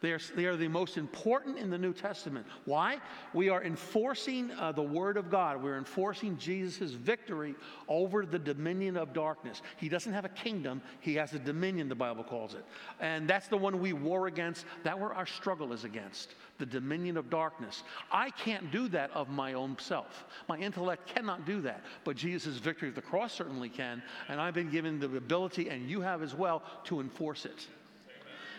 They 0.00 0.12
are, 0.12 0.20
they 0.36 0.44
are 0.44 0.56
the 0.56 0.68
most 0.68 0.96
important 0.96 1.58
in 1.58 1.70
the 1.70 1.78
New 1.78 1.92
Testament. 1.92 2.46
Why? 2.66 3.00
We 3.34 3.48
are 3.48 3.64
enforcing 3.64 4.52
uh, 4.52 4.70
the 4.72 4.82
Word 4.82 5.16
of 5.16 5.28
God. 5.28 5.62
We're 5.62 5.76
enforcing 5.76 6.36
Jesus' 6.38 6.92
victory 6.92 7.56
over 7.88 8.24
the 8.24 8.38
dominion 8.38 8.96
of 8.96 9.12
darkness. 9.12 9.60
He 9.76 9.88
doesn't 9.88 10.12
have 10.12 10.24
a 10.24 10.30
kingdom, 10.30 10.80
he 11.00 11.14
has 11.16 11.32
a 11.34 11.38
dominion, 11.38 11.88
the 11.88 11.96
Bible 11.96 12.22
calls 12.22 12.54
it. 12.54 12.64
And 13.00 13.28
that's 13.28 13.48
the 13.48 13.56
one 13.56 13.80
we 13.80 13.92
war 13.92 14.28
against. 14.28 14.66
That 14.84 14.98
where 14.98 15.12
our 15.12 15.26
struggle 15.26 15.72
is 15.72 15.82
against 15.84 16.34
the 16.58 16.66
dominion 16.66 17.16
of 17.16 17.30
darkness. 17.30 17.82
I 18.12 18.30
can't 18.30 18.70
do 18.70 18.88
that 18.88 19.10
of 19.12 19.28
my 19.28 19.54
own 19.54 19.76
self. 19.80 20.26
My 20.48 20.58
intellect 20.58 21.06
cannot 21.12 21.46
do 21.46 21.60
that. 21.62 21.82
But 22.04 22.16
Jesus' 22.16 22.58
victory 22.58 22.88
of 22.88 22.94
the 22.94 23.02
cross 23.02 23.32
certainly 23.32 23.68
can. 23.68 24.02
And 24.28 24.40
I've 24.40 24.54
been 24.54 24.70
given 24.70 24.98
the 24.98 25.16
ability, 25.16 25.70
and 25.70 25.88
you 25.88 26.00
have 26.00 26.22
as 26.22 26.34
well, 26.34 26.62
to 26.84 27.00
enforce 27.00 27.44
it. 27.44 27.66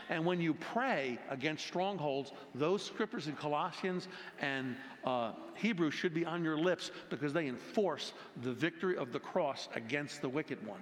And 0.09 0.25
when 0.25 0.41
you 0.41 0.55
pray 0.55 1.19
against 1.29 1.65
strongholds, 1.65 2.31
those 2.55 2.83
scriptures 2.83 3.27
in 3.27 3.35
Colossians 3.35 4.07
and 4.39 4.75
uh, 5.05 5.33
Hebrews 5.55 5.93
should 5.93 6.15
be 6.15 6.25
on 6.25 6.43
your 6.43 6.57
lips 6.57 6.89
because 7.09 7.31
they 7.31 7.47
enforce 7.47 8.13
the 8.41 8.51
victory 8.51 8.97
of 8.97 9.11
the 9.11 9.19
cross 9.19 9.69
against 9.75 10.21
the 10.21 10.29
wicked 10.29 10.65
one. 10.65 10.81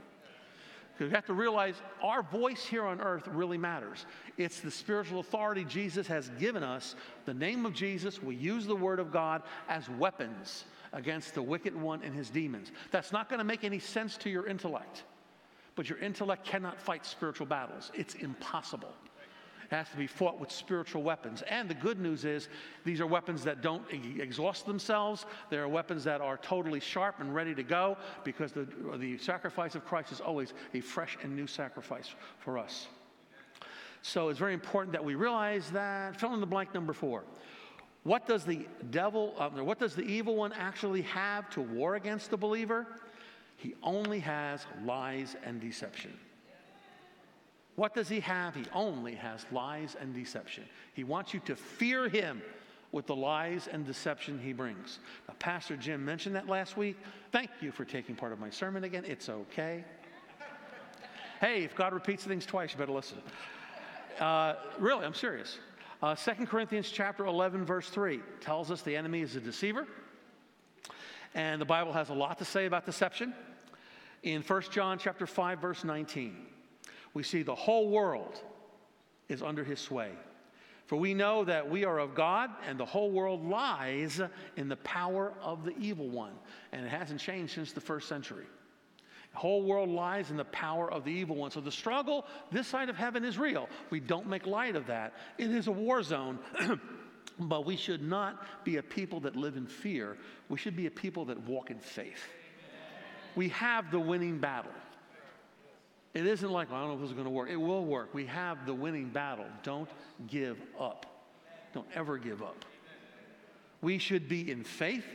Because 0.93 1.11
you 1.11 1.15
have 1.15 1.25
to 1.25 1.33
realize 1.33 1.75
our 2.01 2.23
voice 2.23 2.65
here 2.65 2.83
on 2.83 3.01
earth 3.01 3.27
really 3.27 3.57
matters. 3.57 4.05
It's 4.37 4.61
the 4.61 4.71
spiritual 4.71 5.19
authority 5.19 5.63
Jesus 5.63 6.07
has 6.07 6.29
given 6.39 6.63
us, 6.63 6.95
the 7.25 7.33
name 7.33 7.67
of 7.67 7.73
Jesus. 7.73 8.23
We 8.23 8.35
use 8.35 8.65
the 8.65 8.75
word 8.75 8.99
of 8.99 9.11
God 9.11 9.43
as 9.69 9.87
weapons 9.89 10.63
against 10.93 11.35
the 11.35 11.41
wicked 11.41 11.79
one 11.79 12.01
and 12.01 12.15
his 12.15 12.31
demons. 12.31 12.71
That's 12.91 13.11
not 13.11 13.29
going 13.29 13.37
to 13.37 13.43
make 13.43 13.63
any 13.63 13.77
sense 13.77 14.17
to 14.17 14.29
your 14.29 14.47
intellect. 14.47 15.03
But 15.75 15.87
your 15.87 15.99
intellect 15.99 16.45
cannot 16.45 16.81
fight 16.81 17.05
spiritual 17.05 17.45
battles, 17.45 17.91
it's 17.93 18.15
impossible. 18.15 18.93
It 19.69 19.75
has 19.75 19.89
to 19.89 19.97
be 19.97 20.07
fought 20.07 20.39
with 20.39 20.49
spiritual 20.49 21.03
weapons. 21.03 21.43
And 21.49 21.69
the 21.69 21.73
good 21.73 21.99
news 21.99 22.23
is 22.23 22.47
these 22.85 23.01
are 23.01 23.07
weapons 23.07 23.43
that 23.43 23.61
don't 23.61 23.83
exhaust 23.91 24.65
themselves. 24.65 25.25
They 25.49 25.57
are 25.57 25.67
weapons 25.67 26.05
that 26.05 26.21
are 26.21 26.37
totally 26.37 26.79
sharp 26.79 27.19
and 27.19 27.35
ready 27.35 27.53
to 27.53 27.63
go 27.63 27.97
because 28.23 28.53
the, 28.53 28.67
the 28.97 29.17
sacrifice 29.17 29.75
of 29.75 29.85
Christ 29.85 30.13
is 30.13 30.21
always 30.21 30.53
a 30.73 30.79
fresh 30.79 31.17
and 31.21 31.35
new 31.35 31.47
sacrifice 31.47 32.15
for 32.39 32.57
us. 32.57 32.87
So 34.01 34.29
it's 34.29 34.39
very 34.39 34.53
important 34.53 34.93
that 34.93 35.03
we 35.03 35.15
realize 35.15 35.69
that. 35.71 36.17
Fill 36.17 36.33
in 36.33 36.39
the 36.39 36.45
blank 36.45 36.73
number 36.73 36.93
four. 36.93 37.25
What 38.03 38.25
does 38.25 38.45
the 38.45 38.65
devil, 38.89 39.33
uh, 39.37 39.49
what 39.49 39.79
does 39.79 39.95
the 39.95 40.03
evil 40.03 40.37
one 40.37 40.53
actually 40.53 41.01
have 41.01 41.49
to 41.49 41.61
war 41.61 41.95
against 41.95 42.29
the 42.29 42.37
believer? 42.37 42.87
He 43.57 43.75
only 43.83 44.19
has 44.21 44.65
lies 44.85 45.35
and 45.43 45.59
deception. 45.59 46.17
What 47.77 47.93
does 47.93 48.09
he 48.09 48.19
have? 48.21 48.55
He 48.55 48.65
only 48.73 49.13
has 49.13 49.45
lies 49.51 49.95
and 50.01 50.11
deception. 50.11 50.63
He 50.95 51.03
wants 51.03 51.31
you 51.31 51.39
to 51.41 51.55
fear 51.55 52.09
him 52.09 52.41
with 52.91 53.05
the 53.05 53.15
lies 53.15 53.69
and 53.71 53.85
deception 53.85 54.39
he 54.43 54.51
brings. 54.51 54.97
Now, 55.27 55.35
Pastor 55.37 55.77
Jim 55.77 56.03
mentioned 56.03 56.35
that 56.35 56.47
last 56.47 56.75
week. 56.75 56.97
Thank 57.31 57.51
you 57.61 57.71
for 57.71 57.85
taking 57.85 58.15
part 58.15 58.31
of 58.33 58.39
my 58.39 58.49
sermon 58.49 58.83
again. 58.83 59.05
It's 59.05 59.29
okay. 59.29 59.83
hey, 61.39 61.63
if 61.63 61.75
God 61.75 61.93
repeats 61.93 62.23
things 62.23 62.47
twice, 62.47 62.71
you 62.71 62.79
better 62.79 62.91
listen. 62.91 63.19
Uh, 64.19 64.55
really, 64.79 65.05
I'm 65.05 65.13
serious. 65.13 65.59
Uh, 66.01 66.15
2 66.15 66.47
Corinthians 66.47 66.89
chapter 66.89 67.27
11, 67.27 67.63
verse 67.63 67.89
3 67.89 68.21
tells 68.41 68.71
us 68.71 68.81
the 68.81 68.95
enemy 68.95 69.21
is 69.21 69.35
a 69.35 69.39
deceiver. 69.39 69.85
And 71.35 71.61
the 71.61 71.65
Bible 71.65 71.93
has 71.93 72.09
a 72.09 72.15
lot 72.15 72.39
to 72.39 72.45
say 72.45 72.65
about 72.65 72.87
deception. 72.87 73.35
In 74.23 74.41
1 74.41 74.61
John 74.71 74.97
chapter 74.97 75.27
5, 75.27 75.59
verse 75.59 75.83
19, 75.83 76.47
we 77.13 77.23
see 77.23 77.43
the 77.43 77.55
whole 77.55 77.89
world 77.89 78.41
is 79.29 79.41
under 79.41 79.63
his 79.63 79.79
sway. 79.79 80.11
For 80.85 80.95
we 80.95 81.13
know 81.13 81.43
that 81.43 81.69
we 81.69 81.83
are 81.83 81.99
of 81.99 82.15
God, 82.15 82.49
and 82.65 82.79
the 82.79 82.85
whole 82.85 83.11
world 83.11 83.45
lies 83.45 84.21
in 84.55 84.69
the 84.69 84.77
power 84.77 85.33
of 85.41 85.65
the 85.65 85.77
evil 85.77 86.07
one. 86.07 86.31
And 86.71 86.85
it 86.85 86.89
hasn't 86.89 87.19
changed 87.19 87.55
since 87.55 87.73
the 87.73 87.81
first 87.81 88.07
century. 88.07 88.45
The 89.33 89.37
whole 89.37 89.63
world 89.63 89.89
lies 89.89 90.31
in 90.31 90.37
the 90.37 90.45
power 90.45 90.89
of 90.89 91.03
the 91.03 91.11
evil 91.11 91.35
one. 91.35 91.51
So 91.51 91.59
the 91.59 91.71
struggle 91.71 92.25
this 92.51 92.67
side 92.67 92.89
of 92.89 92.95
heaven 92.95 93.25
is 93.25 93.37
real. 93.37 93.67
We 93.89 93.99
don't 93.99 94.27
make 94.27 94.47
light 94.47 94.77
of 94.77 94.87
that. 94.87 95.13
It 95.37 95.51
is 95.51 95.67
a 95.67 95.71
war 95.71 96.01
zone. 96.01 96.39
but 97.39 97.65
we 97.65 97.75
should 97.75 98.01
not 98.01 98.63
be 98.63 98.77
a 98.77 98.83
people 98.83 99.19
that 99.21 99.35
live 99.35 99.57
in 99.57 99.67
fear. 99.67 100.17
We 100.49 100.57
should 100.57 100.75
be 100.75 100.87
a 100.87 100.91
people 100.91 101.25
that 101.25 101.39
walk 101.41 101.69
in 101.69 101.79
faith. 101.79 102.23
We 103.35 103.49
have 103.49 103.91
the 103.91 103.99
winning 103.99 104.39
battle. 104.39 104.71
It 106.17 106.25
isn't 106.25 106.49
like, 106.49 106.71
well, 106.71 106.79
I 106.79 106.81
don't 106.81 106.89
know 106.89 106.95
if 106.95 107.01
this 107.01 107.09
is 107.11 107.13
going 107.13 107.25
to 107.25 107.31
work. 107.31 107.47
It 107.51 107.57
will 107.57 107.85
work. 107.85 108.11
We 108.15 108.25
have 108.25 108.65
the 108.65 108.73
winning 108.73 109.09
battle. 109.09 109.45
Don't 109.61 109.89
give 110.25 110.57
up. 110.79 111.05
Don't 111.75 111.85
ever 111.93 112.17
give 112.17 112.41
up. 112.41 112.65
We 113.83 113.99
should 113.99 114.27
be 114.27 114.49
in 114.49 114.63
faith. 114.63 115.05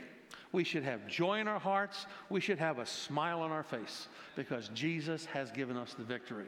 We 0.53 0.63
should 0.63 0.85
have 0.85 1.09
joy 1.09 1.41
in 1.41 1.49
our 1.49 1.59
hearts. 1.59 2.07
We 2.31 2.41
should 2.41 2.59
have 2.61 2.79
a 2.79 2.87
smile 2.87 3.41
on 3.41 3.51
our 3.51 3.65
face 3.65 4.07
because 4.37 4.69
Jesus 4.75 5.25
has 5.25 5.51
given 5.51 5.77
us 5.77 5.93
the 5.95 6.05
victory. 6.05 6.47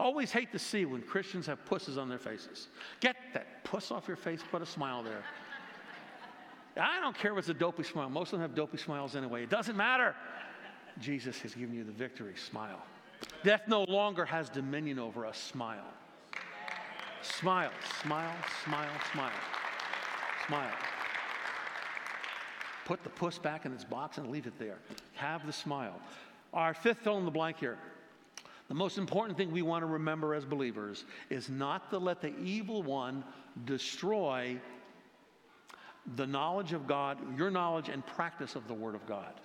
Always 0.00 0.32
hate 0.32 0.50
to 0.50 0.58
see 0.58 0.84
when 0.84 1.00
Christians 1.00 1.46
have 1.46 1.64
pusses 1.64 1.98
on 1.98 2.08
their 2.08 2.18
faces. 2.18 2.66
Get 2.98 3.14
that 3.32 3.62
puss 3.62 3.92
off 3.92 4.08
your 4.08 4.16
face, 4.16 4.40
put 4.50 4.60
a 4.60 4.66
smile 4.66 5.04
there. 5.04 5.22
I 6.76 6.98
don't 6.98 7.16
care 7.16 7.30
if 7.30 7.38
it's 7.38 7.48
a 7.48 7.54
dopey 7.54 7.84
smile. 7.84 8.10
Most 8.10 8.32
of 8.32 8.40
them 8.40 8.48
have 8.48 8.56
dopey 8.56 8.78
smiles 8.78 9.14
anyway. 9.14 9.44
It 9.44 9.50
doesn't 9.50 9.76
matter. 9.76 10.16
Jesus 10.98 11.38
has 11.42 11.54
given 11.54 11.76
you 11.76 11.84
the 11.84 11.92
victory. 11.92 12.34
Smile. 12.34 12.82
Death 13.42 13.62
no 13.66 13.84
longer 13.84 14.24
has 14.24 14.48
dominion 14.48 14.98
over 14.98 15.24
us. 15.26 15.38
Smile. 15.38 15.84
Smile, 17.22 17.70
smile, 18.02 18.34
smile, 18.64 19.00
smile. 19.12 19.30
Smile. 20.46 20.74
Put 22.84 23.02
the 23.04 23.10
puss 23.10 23.38
back 23.38 23.66
in 23.66 23.72
its 23.72 23.84
box 23.84 24.18
and 24.18 24.30
leave 24.30 24.46
it 24.46 24.58
there. 24.58 24.78
Have 25.14 25.46
the 25.46 25.52
smile. 25.52 26.00
Our 26.54 26.74
fifth 26.74 26.98
fill 26.98 27.18
in 27.18 27.24
the 27.24 27.30
blank 27.30 27.58
here. 27.58 27.78
The 28.68 28.74
most 28.74 28.98
important 28.98 29.38
thing 29.38 29.50
we 29.50 29.62
want 29.62 29.82
to 29.82 29.86
remember 29.86 30.34
as 30.34 30.44
believers 30.44 31.04
is 31.30 31.48
not 31.48 31.90
to 31.90 31.98
let 31.98 32.20
the 32.20 32.36
evil 32.38 32.82
one 32.82 33.24
destroy 33.64 34.58
the 36.16 36.26
knowledge 36.26 36.72
of 36.72 36.86
God, 36.86 37.18
your 37.36 37.50
knowledge 37.50 37.88
and 37.88 38.06
practice 38.06 38.56
of 38.56 38.68
the 38.68 38.74
Word 38.74 38.94
of 38.94 39.06
God. 39.06 39.40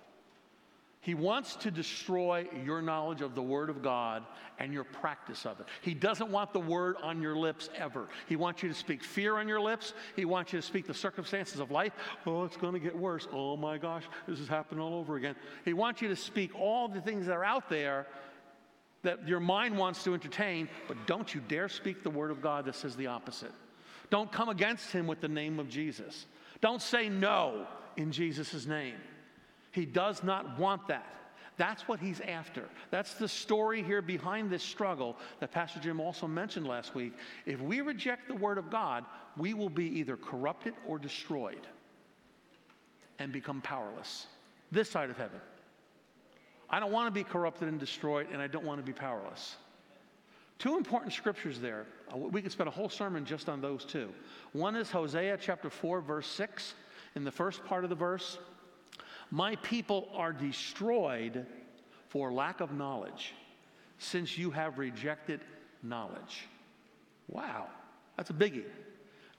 He 1.04 1.16
wants 1.16 1.58
to 1.58 1.70
destroy 1.70 2.48
your 2.66 2.82
knowledge 2.82 3.22
of 3.22 3.36
the 3.36 3.42
Word 3.42 3.70
of 3.70 3.84
God 3.84 4.24
and 4.58 4.74
your 4.74 4.86
practice 4.86 5.46
of 5.46 5.60
it. 5.60 5.66
He 5.82 5.94
doesn't 5.94 6.32
want 6.32 6.54
the 6.54 6.62
Word 6.62 6.96
on 7.04 7.22
your 7.22 7.36
lips 7.36 7.70
ever. 7.76 8.08
He 8.30 8.38
wants 8.38 8.64
you 8.64 8.70
to 8.70 8.76
speak 8.76 9.04
fear 9.04 9.38
on 9.38 9.46
your 9.46 9.60
lips. 9.60 9.94
He 10.16 10.24
wants 10.24 10.54
you 10.54 10.62
to 10.62 10.66
speak 10.66 10.88
the 10.88 10.94
circumstances 10.94 11.60
of 11.60 11.72
life. 11.72 11.92
Oh, 12.26 12.46
it's 12.46 12.56
going 12.56 12.72
to 12.72 12.80
get 12.80 12.98
worse. 12.98 13.28
Oh 13.34 13.58
my 13.58 13.78
gosh, 13.78 14.06
this 14.30 14.40
is 14.40 14.48
happening 14.48 14.82
all 14.82 14.94
over 14.94 15.18
again. 15.18 15.36
He 15.66 15.74
wants 15.74 16.02
you 16.02 16.08
to 16.08 16.16
speak 16.16 16.58
all 16.58 16.88
the 16.88 17.02
things 17.02 17.26
that 17.26 17.34
are 17.34 17.44
out 17.44 17.70
there 17.70 18.08
that 19.02 19.28
your 19.28 19.42
mind 19.42 19.78
wants 19.78 20.06
to 20.06 20.14
entertain, 20.14 20.70
but 20.88 20.96
don't 21.06 21.36
you 21.36 21.42
dare 21.50 21.68
speak 21.68 22.02
the 22.02 22.10
Word 22.10 22.32
of 22.32 22.42
God 22.42 22.64
that 22.64 22.76
says 22.76 22.96
the 22.96 23.08
opposite. 23.08 23.52
Don't 24.10 24.32
come 24.32 24.48
against 24.48 24.90
Him 24.94 25.06
with 25.06 25.20
the 25.20 25.28
name 25.28 25.60
of 25.60 25.68
Jesus. 25.68 26.28
Don't 26.62 26.82
say 26.82 27.10
no 27.10 27.68
in 27.98 28.14
Jesus' 28.14 28.66
name. 28.66 28.96
He 29.74 29.86
does 29.86 30.24
not 30.24 30.58
want 30.58 30.88
that. 30.88 31.06
That's 31.58 31.88
what 31.88 32.00
he's 32.00 32.22
after. 32.22 32.70
That's 32.90 33.16
the 33.16 33.28
story 33.28 33.84
here 33.84 34.02
behind 34.02 34.50
this 34.50 34.64
struggle 34.64 35.18
that 35.40 35.52
Pastor 35.52 35.80
Jim 35.80 36.00
also 36.00 36.28
mentioned 36.28 36.68
last 36.68 36.96
week. 36.96 37.14
If 37.46 37.60
we 37.60 37.82
reject 37.82 38.28
the 38.28 38.36
Word 38.36 38.58
of 38.58 38.70
God, 38.70 39.04
we 39.36 39.54
will 39.54 39.70
be 39.70 39.86
either 40.00 40.16
corrupted 40.16 40.74
or 40.88 40.98
destroyed 40.98 41.68
and 43.20 43.32
become 43.32 43.62
powerless. 43.62 44.28
This 44.72 44.90
side 44.90 45.10
of 45.10 45.18
heaven. 45.18 45.40
I 46.70 46.80
don't 46.80 46.92
want 46.92 47.08
to 47.08 47.12
be 47.12 47.24
corrupted 47.24 47.68
and 47.68 47.80
destroyed, 47.80 48.28
and 48.32 48.42
I 48.42 48.48
don't 48.48 48.66
want 48.66 48.80
to 48.80 48.86
be 48.86 48.94
powerless. 48.94 49.56
Two 50.60 50.78
important 50.78 51.14
scriptures 51.14 51.60
there. 51.60 51.86
Uh, 52.14 52.18
we 52.18 52.42
could 52.42 52.52
spend 52.52 52.68
a 52.68 52.72
whole 52.72 52.90
sermon 52.90 53.26
just 53.26 53.50
on 53.50 53.60
those 53.60 53.86
two. 53.86 54.10
One 54.54 54.76
is 54.76 54.90
Hosea 54.90 55.38
chapter 55.42 55.70
4, 55.70 56.02
verse 56.02 56.28
6. 56.28 56.76
In 57.16 57.24
the 57.24 57.32
first 57.32 57.64
part 57.66 57.84
of 57.84 57.90
the 57.90 57.96
verse, 57.96 58.38
my 59.34 59.56
people 59.56 60.10
are 60.14 60.32
destroyed 60.32 61.48
for 62.10 62.32
lack 62.32 62.62
of 62.62 62.72
knowledge, 62.72 63.34
since 63.98 64.38
you 64.38 64.52
have 64.52 64.78
rejected 64.78 65.40
knowledge. 65.82 66.48
Wow, 67.28 67.66
that's 68.16 68.30
a 68.30 68.34
biggie. 68.34 68.66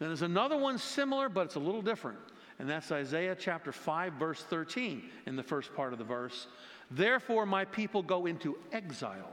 Then 0.01 0.09
there's 0.09 0.23
another 0.23 0.57
one 0.57 0.79
similar, 0.79 1.29
but 1.29 1.43
it's 1.43 1.55
a 1.55 1.61
little 1.61 1.81
different. 1.81 2.19
And 2.59 2.69
that's 2.69 2.91
Isaiah 2.91 3.37
chapter 3.39 3.71
5, 3.71 4.15
verse 4.15 4.43
13, 4.43 5.11
in 5.27 5.37
the 5.37 5.45
first 5.45 5.73
part 5.77 5.93
of 5.93 6.01
the 6.01 6.05
verse. 6.05 6.49
Therefore, 6.91 7.47
my 7.47 7.65
people 7.65 8.03
go 8.03 8.27
into 8.27 8.59
exile 8.73 9.31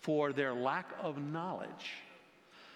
for 0.00 0.32
their 0.32 0.54
lack 0.54 0.92
of 1.02 1.18
knowledge. 1.18 1.92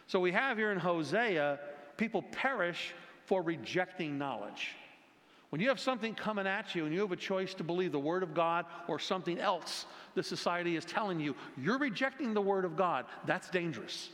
So 0.08 0.20
we 0.20 0.32
have 0.32 0.58
here 0.58 0.72
in 0.72 0.78
Hosea, 0.78 1.58
people 1.96 2.20
perish 2.20 2.92
for 3.24 3.40
rejecting 3.40 4.18
knowledge. 4.18 4.74
When 5.50 5.60
you 5.62 5.68
have 5.68 5.80
something 5.80 6.14
coming 6.14 6.46
at 6.46 6.74
you 6.74 6.84
and 6.84 6.94
you 6.94 7.00
have 7.00 7.12
a 7.12 7.16
choice 7.16 7.54
to 7.54 7.64
believe 7.64 7.92
the 7.92 7.98
Word 7.98 8.22
of 8.22 8.34
God 8.34 8.66
or 8.86 8.98
something 8.98 9.38
else 9.38 9.86
the 10.14 10.22
society 10.22 10.76
is 10.76 10.84
telling 10.84 11.20
you, 11.20 11.34
you're 11.56 11.78
rejecting 11.78 12.34
the 12.34 12.40
Word 12.40 12.64
of 12.64 12.76
God. 12.76 13.06
That's 13.24 13.48
dangerous. 13.48 14.10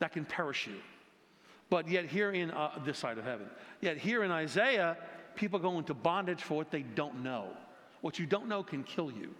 That 0.00 0.12
can 0.12 0.24
perish 0.24 0.66
you. 0.66 0.76
But 1.70 1.88
yet, 1.88 2.06
here 2.06 2.32
in 2.32 2.50
uh, 2.50 2.80
this 2.84 2.98
side 2.98 3.18
of 3.18 3.24
heaven, 3.24 3.46
yet 3.80 3.96
here 3.96 4.24
in 4.24 4.30
Isaiah, 4.30 4.96
people 5.36 5.58
go 5.58 5.78
into 5.78 5.94
bondage 5.94 6.42
for 6.42 6.54
what 6.54 6.70
they 6.70 6.82
don't 6.82 7.22
know. 7.22 7.46
What 8.00 8.18
you 8.18 8.26
don't 8.26 8.48
know 8.48 8.62
can 8.62 8.82
kill 8.82 9.10
you. 9.10 9.32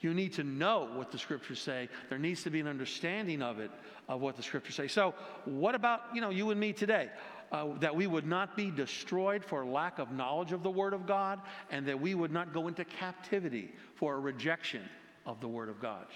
You 0.00 0.14
need 0.14 0.34
to 0.34 0.44
know 0.44 0.88
what 0.94 1.10
the 1.10 1.18
scriptures 1.18 1.60
say. 1.60 1.88
There 2.10 2.18
needs 2.18 2.42
to 2.42 2.50
be 2.50 2.60
an 2.60 2.66
understanding 2.66 3.40
of 3.40 3.60
it, 3.60 3.70
of 4.08 4.20
what 4.20 4.36
the 4.36 4.42
scriptures 4.42 4.74
say. 4.74 4.88
So, 4.88 5.14
what 5.44 5.74
about 5.74 6.02
you 6.12 6.20
know 6.20 6.30
you 6.30 6.50
and 6.50 6.60
me 6.60 6.72
today? 6.72 7.08
Uh, 7.52 7.66
that 7.78 7.94
we 7.94 8.06
would 8.06 8.26
not 8.26 8.56
be 8.56 8.70
destroyed 8.70 9.44
for 9.44 9.64
lack 9.64 9.98
of 9.98 10.10
knowledge 10.10 10.52
of 10.52 10.62
the 10.62 10.70
Word 10.70 10.94
of 10.94 11.06
God, 11.06 11.40
and 11.70 11.86
that 11.86 12.00
we 12.00 12.14
would 12.14 12.32
not 12.32 12.52
go 12.52 12.66
into 12.66 12.84
captivity 12.84 13.72
for 13.94 14.14
a 14.14 14.18
rejection 14.18 14.82
of 15.26 15.40
the 15.40 15.48
Word 15.48 15.68
of 15.68 15.80
God. 15.80 16.06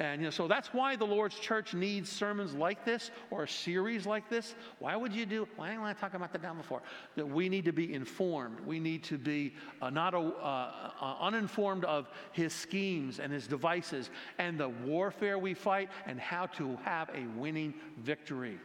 And 0.00 0.20
you 0.20 0.26
know, 0.26 0.30
so 0.30 0.46
that's 0.46 0.72
why 0.72 0.94
the 0.94 1.04
Lord's 1.04 1.36
church 1.40 1.74
needs 1.74 2.08
sermons 2.08 2.54
like 2.54 2.84
this 2.84 3.10
or 3.30 3.42
a 3.42 3.48
series 3.48 4.06
like 4.06 4.30
this. 4.30 4.54
Why 4.78 4.94
would 4.94 5.12
you 5.12 5.26
do? 5.26 5.48
Why 5.56 5.70
didn't 5.70 5.82
I 5.82 5.92
talk 5.92 6.14
about 6.14 6.32
that 6.32 6.40
down 6.40 6.56
before? 6.56 6.82
That 7.16 7.26
we 7.26 7.48
need 7.48 7.64
to 7.64 7.72
be 7.72 7.92
informed. 7.92 8.60
We 8.60 8.78
need 8.78 9.02
to 9.04 9.18
be 9.18 9.54
uh, 9.82 9.90
not 9.90 10.14
a, 10.14 10.18
uh, 10.18 10.90
uh, 11.00 11.16
uninformed 11.20 11.84
of 11.84 12.08
his 12.30 12.52
schemes 12.52 13.18
and 13.18 13.32
his 13.32 13.48
devices 13.48 14.10
and 14.38 14.56
the 14.56 14.68
warfare 14.68 15.36
we 15.36 15.52
fight 15.52 15.90
and 16.06 16.20
how 16.20 16.46
to 16.46 16.76
have 16.84 17.10
a 17.12 17.26
winning 17.36 17.74
victory. 17.98 18.60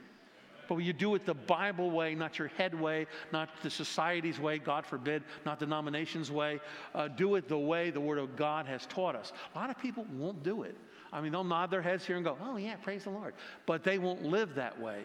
But 0.67 0.77
you 0.77 0.93
do 0.93 1.15
it 1.15 1.25
the 1.25 1.33
Bible 1.33 1.91
way, 1.91 2.15
not 2.15 2.39
your 2.39 2.49
head 2.49 2.79
way, 2.79 3.07
not 3.31 3.49
the 3.61 3.69
society's 3.69 4.39
way, 4.39 4.59
God 4.59 4.85
forbid, 4.85 5.23
not 5.45 5.59
the 5.59 5.65
denomination's 5.65 6.31
way. 6.31 6.59
Uh, 6.93 7.07
do 7.07 7.35
it 7.35 7.47
the 7.47 7.57
way 7.57 7.89
the 7.89 8.01
Word 8.01 8.17
of 8.17 8.35
God 8.35 8.65
has 8.65 8.85
taught 8.85 9.15
us. 9.15 9.33
A 9.53 9.57
lot 9.57 9.69
of 9.69 9.79
people 9.79 10.05
won't 10.13 10.43
do 10.43 10.63
it. 10.63 10.77
I 11.11 11.21
mean, 11.21 11.31
they'll 11.31 11.43
nod 11.43 11.69
their 11.69 11.81
heads 11.81 12.05
here 12.05 12.15
and 12.15 12.25
go, 12.25 12.37
oh, 12.41 12.57
yeah, 12.57 12.75
praise 12.77 13.03
the 13.03 13.11
Lord. 13.11 13.35
But 13.65 13.83
they 13.83 13.99
won't 13.99 14.23
live 14.23 14.55
that 14.55 14.79
way 14.79 15.03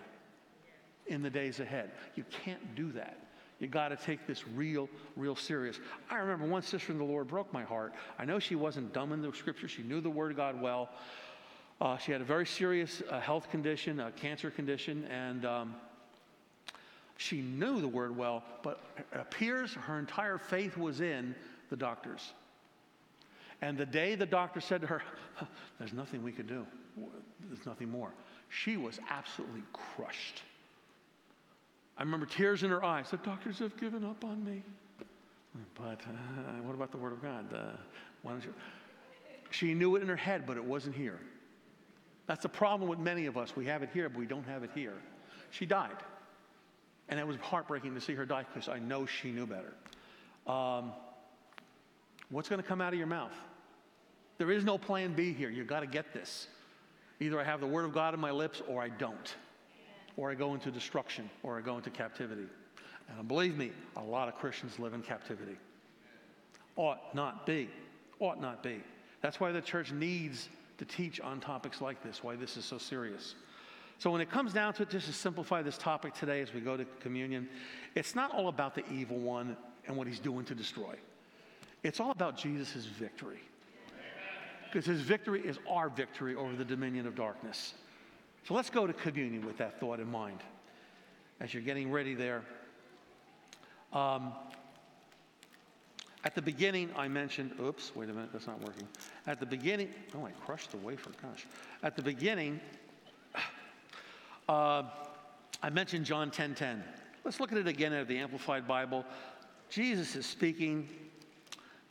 in 1.07 1.23
the 1.23 1.31
days 1.31 1.61
ahead. 1.61 1.91
You 2.15 2.25
can't 2.45 2.75
do 2.75 2.93
that. 2.93 3.19
You 3.61 3.67
got 3.67 3.89
to 3.89 3.97
take 3.97 4.27
this 4.27 4.47
real, 4.47 4.89
real 5.17 5.35
serious. 5.35 5.81
I 6.11 6.17
remember 6.17 6.47
one 6.47 6.63
sister 6.63 6.93
in 6.93 6.99
the 6.99 7.05
Lord 7.05 7.27
broke 7.27 7.53
my 7.53 7.65
heart. 7.65 7.93
I 8.19 8.25
know 8.25 8.39
she 8.39 8.55
wasn't 8.55 8.93
dumb 8.93 9.13
in 9.13 9.21
the 9.21 9.33
scripture, 9.33 9.69
she 9.69 9.83
knew 9.83 10.01
the 10.01 10.11
Word 10.11 10.31
of 10.31 10.37
God 10.37 10.61
well. 10.61 10.91
Uh, 11.81 11.97
she 11.97 12.11
had 12.11 12.21
a 12.21 12.25
very 12.25 12.47
serious 12.47 13.03
uh, 13.09 13.21
health 13.21 13.51
condition, 13.51 14.01
a 14.01 14.11
cancer 14.11 14.51
condition, 14.51 15.05
and 15.05 15.45
um, 15.45 15.75
she 17.17 17.41
knew 17.41 17.81
the 17.81 17.89
word 17.89 18.17
well, 18.17 18.43
but 18.63 18.81
it 18.99 19.07
appears 19.13 19.75
her 19.75 19.99
entire 19.99 20.39
faith 20.39 20.77
was 20.77 21.01
in 21.01 21.37
the 21.71 21.77
doctors. 21.77 22.33
And 23.63 23.79
the 23.79 23.87
day 23.87 24.17
the 24.17 24.27
doctor 24.27 24.61
said 24.61 24.81
to 24.81 24.89
her, 24.89 25.03
There's 25.79 25.93
nothing 25.93 26.25
we 26.25 26.33
could 26.33 26.49
do, 26.49 26.67
there's 27.49 27.65
nothing 27.65 27.91
more, 27.91 28.13
she 28.49 28.77
was 28.77 28.99
absolutely 29.09 29.63
crushed. 29.73 30.43
I 31.97 32.03
remember 32.03 32.27
tears 32.27 32.63
in 32.63 32.71
her 32.71 32.85
eyes. 32.85 33.11
The 33.11 33.17
doctors 33.19 33.59
have 33.59 33.77
given 33.77 34.05
up 34.05 34.25
on 34.25 34.45
me. 34.45 34.63
But 35.75 36.01
uh, 36.03 36.63
what 36.63 36.75
about 36.75 36.93
the 36.93 36.97
Word 36.97 37.13
of 37.13 37.21
God? 37.21 37.47
Why 38.23 38.33
don't 38.33 38.45
you? 38.45 38.55
She 39.51 39.75
knew 39.75 39.97
it 39.97 40.03
in 40.03 40.09
her 40.09 40.17
head, 40.17 40.45
but 40.47 40.57
it 40.57 40.65
wasn't 40.65 40.95
here. 40.95 41.19
That's 42.29 42.43
the 42.43 42.49
problem 42.49 42.89
with 42.89 42.99
many 42.99 43.25
of 43.25 43.39
us. 43.39 43.57
We 43.57 43.65
have 43.65 43.83
it 43.83 43.89
here, 43.93 44.09
but 44.11 44.19
we 44.19 44.27
don't 44.27 44.47
have 44.47 44.63
it 44.63 44.71
here. 44.75 44.93
She 45.51 45.65
died. 45.65 45.97
And 47.09 47.19
it 47.19 47.27
was 47.27 47.39
heartbreaking 47.39 47.95
to 47.95 48.03
see 48.03 48.15
her 48.15 48.27
die 48.27 48.45
because 48.53 48.69
I 48.69 48.79
know 48.79 49.07
she 49.07 49.33
knew 49.33 49.47
better. 49.47 49.73
Um, 50.47 50.93
what's 52.31 52.51
going 52.51 52.61
to 52.61 52.69
come 52.69 52.83
out 52.83 52.93
of 52.93 52.99
your 52.99 53.09
mouth? 53.09 53.33
There 54.37 54.51
is 54.51 54.63
no 54.63 54.77
plan 54.77 55.15
B 55.15 55.33
here. 55.33 55.49
You've 55.49 55.67
got 55.67 55.81
to 55.81 55.87
get 55.87 56.13
this. 56.13 56.49
Either 57.19 57.41
I 57.41 57.45
have 57.45 57.61
the 57.61 57.67
Word 57.67 57.87
of 57.87 57.95
God 57.95 58.13
in 58.13 58.21
my 58.21 58.31
lips 58.31 58.61
or 58.69 58.83
I 58.83 58.91
don't. 58.91 59.35
Or 60.19 60.31
I 60.31 60.35
go 60.35 60.53
into 60.53 60.71
destruction 60.71 61.31
or 61.43 61.57
I 61.57 61.63
go 61.63 61.77
into 61.77 61.89
captivity. 61.89 62.47
And 63.09 63.27
believe 63.27 63.57
me, 63.57 63.73
a 63.97 64.03
lot 64.03 64.29
of 64.29 64.35
Christians 64.35 64.79
live 64.79 64.93
in 64.93 65.01
captivity. 65.01 65.57
Ought 66.77 67.15
not 67.15 67.47
be. 67.47 67.71
Ought 68.21 68.39
not 68.39 68.63
be. 68.63 68.83
That's 69.23 69.41
why 69.41 69.51
the 69.51 69.63
church 69.63 69.93
needs 69.93 70.51
to 70.79 70.85
teach 70.85 71.21
on 71.21 71.41
topics 71.41 71.81
like 71.81 72.03
this, 72.03 72.23
why 72.23 72.37
this 72.37 72.57
is 72.57 72.65
so 72.65 72.79
serious. 72.79 73.35
So, 73.99 74.11
when 74.11 74.21
it 74.21 74.31
comes 74.31 74.53
down 74.53 74.75
to 74.75 74.85
it, 74.85 74.91
just 74.91 75.07
to 75.07 75.13
simplify 75.13 75.61
this 75.61 75.77
topic 75.77 76.15
today 76.15 76.41
as 76.41 76.55
we 76.55 76.61
go 76.61 76.77
to 76.77 76.85
communion, 77.01 77.49
it's 77.97 78.15
not 78.15 78.33
all 78.33 78.49
about 78.49 78.75
the 78.75 78.89
evil 78.93 79.19
one 79.19 79.57
and 79.87 79.97
what 79.97 80.07
he's 80.07 80.21
doing 80.21 80.45
to 80.47 80.55
destroy. 80.55 80.95
It's 81.83 81.99
all 82.01 82.13
about 82.13 82.37
Jesus' 82.37 82.85
victory. 82.85 83.41
Because 84.65 84.87
his 84.87 85.01
victory 85.01 85.41
is 85.41 85.59
our 85.69 85.89
victory 85.89 86.37
over 86.37 86.55
the 86.55 86.65
dominion 86.65 87.07
of 87.07 87.15
darkness. 87.15 87.75
So 88.47 88.55
let's 88.55 88.71
go 88.71 88.87
to 88.87 88.93
communion 88.93 89.47
with 89.47 89.59
that 89.59 89.81
thought 89.81 89.99
in 89.99 90.11
mind. 90.11 90.41
As 91.41 91.55
you're 91.55 91.63
getting 91.63 91.91
ready 91.91 92.15
there, 92.15 92.43
um, 93.93 94.33
at 96.25 96.35
the 96.35 96.43
beginning, 96.43 96.91
I 96.97 97.07
mentioned, 97.07 97.53
oops, 97.61 97.93
wait 97.95 98.11
a 98.11 98.13
minute, 98.13 98.31
that's 98.33 98.47
not 98.47 98.61
working. 98.61 98.89
At 99.27 99.39
the 99.39 99.47
beginning, 99.47 99.91
oh, 100.17 100.27
I 100.27 100.33
crushed 100.45 100.73
the 100.73 100.77
wafer, 100.79 101.11
gosh. 101.23 101.47
At 101.83 101.95
the 101.95 102.03
beginning, 102.03 102.61
uh, 104.49 104.83
I 105.63 105.71
mentioned 105.71 106.05
John 106.05 106.31
10 106.31 106.55
10. 106.55 106.83
Let's 107.25 107.41
look 107.41 107.53
at 107.53 107.59
it 107.59 107.69
again 107.69 107.93
out 107.93 108.03
of 108.03 108.09
the 108.09 108.19
Amplified 108.19 108.67
Bible. 108.67 109.05
Jesus 109.71 110.17
is 110.17 110.27
speaking. 110.27 110.89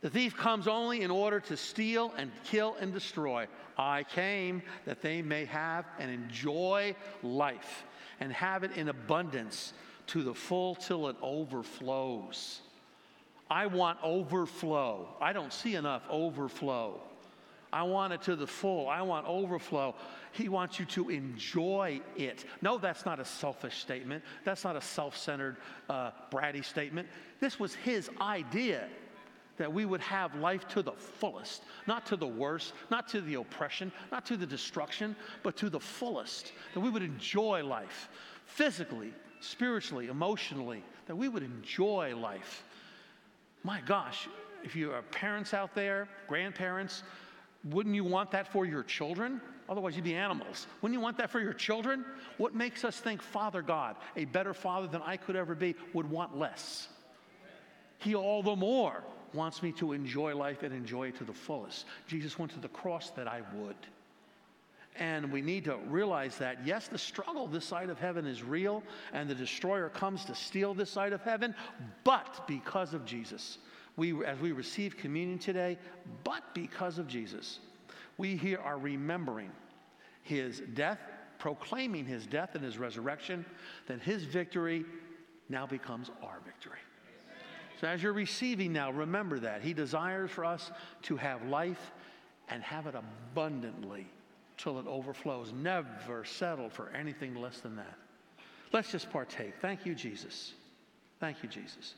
The 0.00 0.10
thief 0.10 0.36
comes 0.36 0.68
only 0.68 1.02
in 1.02 1.10
order 1.10 1.40
to 1.40 1.56
steal 1.56 2.12
and 2.16 2.30
kill 2.44 2.76
and 2.80 2.92
destroy. 2.92 3.46
I 3.78 4.04
came 4.04 4.62
that 4.84 5.00
they 5.00 5.22
may 5.22 5.44
have 5.46 5.86
and 5.98 6.10
enjoy 6.10 6.94
life 7.22 7.84
and 8.20 8.32
have 8.32 8.62
it 8.62 8.72
in 8.76 8.88
abundance 8.88 9.72
to 10.08 10.22
the 10.22 10.34
full 10.34 10.74
till 10.74 11.08
it 11.08 11.16
overflows. 11.22 12.60
I 13.50 13.66
want 13.66 13.98
overflow. 14.02 15.08
I 15.20 15.32
don't 15.32 15.52
see 15.52 15.74
enough 15.74 16.02
overflow. 16.10 17.00
I 17.72 17.82
want 17.82 18.12
it 18.12 18.22
to 18.22 18.36
the 18.36 18.46
full. 18.46 18.88
I 18.88 19.02
want 19.02 19.26
overflow. 19.26 19.94
He 20.32 20.48
wants 20.48 20.78
you 20.78 20.86
to 20.86 21.10
enjoy 21.10 22.00
it. 22.16 22.44
No, 22.62 22.78
that's 22.78 23.04
not 23.04 23.20
a 23.20 23.24
selfish 23.24 23.78
statement. 23.78 24.24
That's 24.44 24.64
not 24.64 24.76
a 24.76 24.80
self 24.80 25.16
centered, 25.16 25.56
uh, 25.88 26.12
bratty 26.30 26.64
statement. 26.64 27.08
This 27.40 27.60
was 27.60 27.74
his 27.74 28.10
idea 28.20 28.88
that 29.58 29.72
we 29.72 29.84
would 29.84 30.00
have 30.00 30.34
life 30.36 30.66
to 30.68 30.82
the 30.82 30.92
fullest, 30.92 31.64
not 31.86 32.06
to 32.06 32.16
the 32.16 32.26
worst, 32.26 32.72
not 32.90 33.08
to 33.08 33.20
the 33.20 33.34
oppression, 33.34 33.92
not 34.10 34.24
to 34.26 34.36
the 34.36 34.46
destruction, 34.46 35.16
but 35.42 35.56
to 35.56 35.68
the 35.68 35.80
fullest. 35.80 36.52
That 36.74 36.80
we 36.80 36.90
would 36.90 37.02
enjoy 37.02 37.64
life 37.64 38.08
physically, 38.46 39.12
spiritually, 39.40 40.06
emotionally, 40.06 40.84
that 41.06 41.16
we 41.16 41.28
would 41.28 41.42
enjoy 41.42 42.16
life. 42.16 42.62
My 43.64 43.80
gosh, 43.82 44.28
if 44.62 44.76
you 44.76 44.92
are 44.92 45.02
parents 45.02 45.54
out 45.54 45.74
there, 45.74 46.08
grandparents, 46.26 47.02
wouldn't 47.64 47.94
you 47.94 48.04
want 48.04 48.30
that 48.30 48.52
for 48.52 48.64
your 48.64 48.82
children? 48.82 49.40
Otherwise, 49.68 49.94
you'd 49.96 50.04
be 50.04 50.14
animals. 50.14 50.66
Wouldn't 50.80 50.98
you 50.98 51.02
want 51.02 51.18
that 51.18 51.30
for 51.30 51.40
your 51.40 51.52
children? 51.52 52.04
What 52.38 52.54
makes 52.54 52.84
us 52.84 52.98
think 52.98 53.20
Father 53.20 53.60
God, 53.60 53.96
a 54.16 54.24
better 54.24 54.54
Father 54.54 54.86
than 54.86 55.02
I 55.02 55.16
could 55.16 55.36
ever 55.36 55.54
be, 55.54 55.74
would 55.92 56.08
want 56.08 56.36
less? 56.38 56.88
He 57.98 58.14
all 58.14 58.42
the 58.42 58.56
more 58.56 59.02
wants 59.34 59.62
me 59.62 59.72
to 59.72 59.92
enjoy 59.92 60.34
life 60.34 60.62
and 60.62 60.72
enjoy 60.72 61.08
it 61.08 61.18
to 61.18 61.24
the 61.24 61.32
fullest. 61.32 61.84
Jesus 62.06 62.38
went 62.38 62.52
to 62.52 62.60
the 62.60 62.68
cross 62.68 63.10
that 63.10 63.28
I 63.28 63.42
would. 63.54 63.76
And 64.96 65.30
we 65.30 65.42
need 65.42 65.64
to 65.64 65.76
realize 65.88 66.38
that, 66.38 66.58
yes, 66.66 66.88
the 66.88 66.98
struggle 66.98 67.46
this 67.46 67.64
side 67.64 67.88
of 67.88 68.00
heaven 68.00 68.26
is 68.26 68.42
real, 68.42 68.82
and 69.12 69.30
the 69.30 69.34
destroyer 69.34 69.88
comes 69.88 70.24
to 70.24 70.34
steal 70.34 70.74
this 70.74 70.90
side 70.90 71.12
of 71.12 71.22
heaven, 71.22 71.54
but 72.02 72.46
because 72.48 72.94
of 72.94 73.04
Jesus, 73.04 73.58
we, 73.96 74.24
as 74.24 74.38
we 74.40 74.52
receive 74.52 74.96
communion 74.96 75.38
today, 75.38 75.78
but 76.24 76.42
because 76.52 76.98
of 76.98 77.06
Jesus, 77.06 77.60
we 78.16 78.36
here 78.36 78.58
are 78.58 78.78
remembering 78.78 79.52
his 80.22 80.62
death, 80.74 80.98
proclaiming 81.38 82.04
his 82.04 82.26
death 82.26 82.56
and 82.56 82.64
his 82.64 82.76
resurrection, 82.76 83.44
that 83.86 84.00
his 84.00 84.24
victory 84.24 84.84
now 85.48 85.66
becomes 85.66 86.10
our 86.22 86.38
victory. 86.44 86.78
So 87.80 87.86
as 87.86 88.02
you're 88.02 88.12
receiving 88.12 88.72
now, 88.72 88.90
remember 88.90 89.38
that. 89.38 89.62
He 89.62 89.72
desires 89.72 90.30
for 90.32 90.44
us 90.44 90.72
to 91.02 91.16
have 91.16 91.46
life 91.46 91.92
and 92.48 92.62
have 92.64 92.88
it 92.88 92.96
abundantly 92.96 94.08
till 94.58 94.78
it 94.78 94.86
overflows. 94.86 95.52
Never 95.52 96.24
settle 96.24 96.68
for 96.68 96.90
anything 96.90 97.34
less 97.34 97.60
than 97.60 97.76
that. 97.76 97.94
Let's 98.72 98.90
just 98.90 99.10
partake. 99.10 99.54
Thank 99.60 99.86
you, 99.86 99.94
Jesus. 99.94 100.52
Thank 101.20 101.42
you, 101.42 101.48
Jesus. 101.48 101.94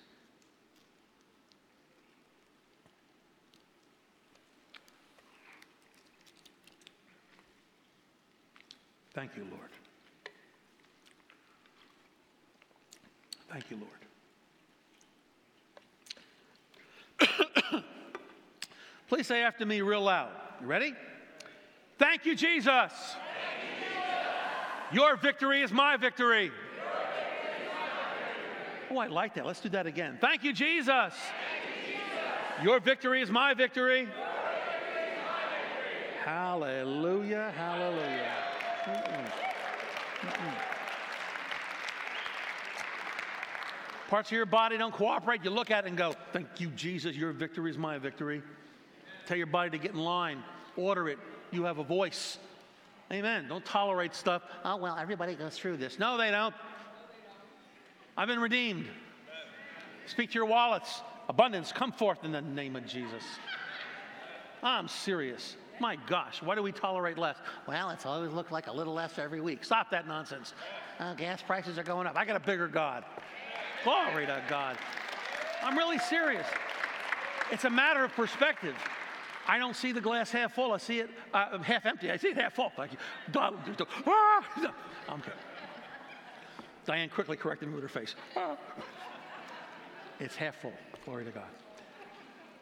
Thank 9.12 9.36
you, 9.36 9.44
Lord. 9.50 9.70
Thank 13.50 13.64
you, 13.70 13.78
Lord. 17.28 17.82
Please 19.08 19.26
say 19.26 19.42
after 19.42 19.66
me 19.66 19.80
real 19.80 20.02
loud. 20.02 20.30
You 20.60 20.68
ready? 20.68 20.94
Thank 22.00 22.24
you, 22.24 22.34
Jesus. 22.34 22.92
Your 24.90 25.16
victory 25.16 25.60
is 25.60 25.70
my 25.70 25.98
victory. 25.98 26.50
Oh, 28.90 28.96
I 28.96 29.06
like 29.06 29.34
that. 29.34 29.44
Let's 29.44 29.60
do 29.60 29.68
that 29.68 29.86
again. 29.86 30.16
Thank 30.18 30.42
you, 30.42 30.54
Jesus. 30.54 31.12
Your 32.62 32.80
victory 32.80 33.20
is 33.20 33.30
my 33.30 33.52
victory. 33.52 34.08
Hallelujah, 36.24 37.52
hallelujah. 37.54 38.32
Parts 44.08 44.28
of 44.30 44.32
your 44.32 44.46
body 44.46 44.78
don't 44.78 44.92
cooperate. 44.94 45.44
You 45.44 45.50
look 45.50 45.70
at 45.70 45.84
it 45.84 45.88
and 45.88 45.98
go, 45.98 46.14
Thank 46.32 46.60
you, 46.60 46.68
Jesus. 46.70 47.14
Your 47.14 47.32
victory 47.32 47.70
is 47.70 47.78
my 47.78 47.98
victory. 47.98 48.42
Tell 49.26 49.36
your 49.36 49.46
body 49.46 49.70
to 49.70 49.78
get 49.78 49.92
in 49.92 49.98
line, 49.98 50.42
order 50.76 51.10
it, 51.10 51.18
you 51.52 51.64
have 51.64 51.78
a 51.78 51.84
voice. 51.84 52.38
Amen. 53.12 53.48
Don't 53.48 53.64
tolerate 53.64 54.14
stuff. 54.14 54.42
Oh, 54.64 54.76
well, 54.76 54.96
everybody 54.96 55.34
goes 55.34 55.56
through 55.56 55.78
this. 55.78 55.98
No, 55.98 56.16
they 56.16 56.30
don't. 56.30 56.54
I've 58.16 58.28
been 58.28 58.40
redeemed. 58.40 58.86
Speak 60.06 60.30
to 60.30 60.34
your 60.34 60.46
wallets. 60.46 61.02
Abundance, 61.28 61.72
come 61.72 61.92
forth 61.92 62.24
in 62.24 62.32
the 62.32 62.42
name 62.42 62.76
of 62.76 62.86
Jesus. 62.86 63.22
I'm 64.62 64.88
serious. 64.88 65.56
My 65.80 65.96
gosh, 66.08 66.42
why 66.42 66.54
do 66.54 66.62
we 66.62 66.72
tolerate 66.72 67.16
less? 67.16 67.36
Well, 67.66 67.90
it's 67.90 68.04
always 68.04 68.32
looked 68.32 68.52
like 68.52 68.66
a 68.66 68.72
little 68.72 68.92
less 68.92 69.18
every 69.18 69.40
week. 69.40 69.64
Stop 69.64 69.90
that 69.90 70.06
nonsense. 70.06 70.52
Uh, 70.98 71.14
gas 71.14 71.40
prices 71.40 71.78
are 71.78 71.82
going 71.82 72.06
up. 72.06 72.16
I 72.16 72.24
got 72.24 72.36
a 72.36 72.40
bigger 72.40 72.68
God. 72.68 73.04
Glory 73.84 74.26
to 74.26 74.42
God. 74.48 74.76
I'm 75.62 75.78
really 75.78 75.98
serious. 75.98 76.46
It's 77.50 77.64
a 77.64 77.70
matter 77.70 78.04
of 78.04 78.12
perspective. 78.12 78.74
I 79.50 79.58
don't 79.58 79.74
see 79.74 79.90
the 79.90 80.00
glass 80.00 80.30
half 80.30 80.54
full. 80.54 80.72
I 80.72 80.78
see 80.78 81.00
it 81.00 81.10
uh, 81.34 81.58
half 81.58 81.84
empty. 81.84 82.08
I 82.08 82.18
see 82.18 82.28
it 82.28 82.36
half 82.36 82.54
full. 82.54 82.70
Thank 82.76 82.92
you. 82.92 82.98
Ah! 83.34 84.72
I'm 85.08 85.20
kidding. 85.20 85.38
Diane 86.86 87.08
quickly 87.08 87.36
corrected 87.36 87.68
me 87.68 87.74
with 87.74 87.82
her 87.82 87.88
face. 87.88 88.14
Ah. 88.36 88.56
It's 90.20 90.36
half 90.36 90.54
full. 90.54 90.72
Glory 91.04 91.24
to 91.24 91.32
God. 91.32 91.48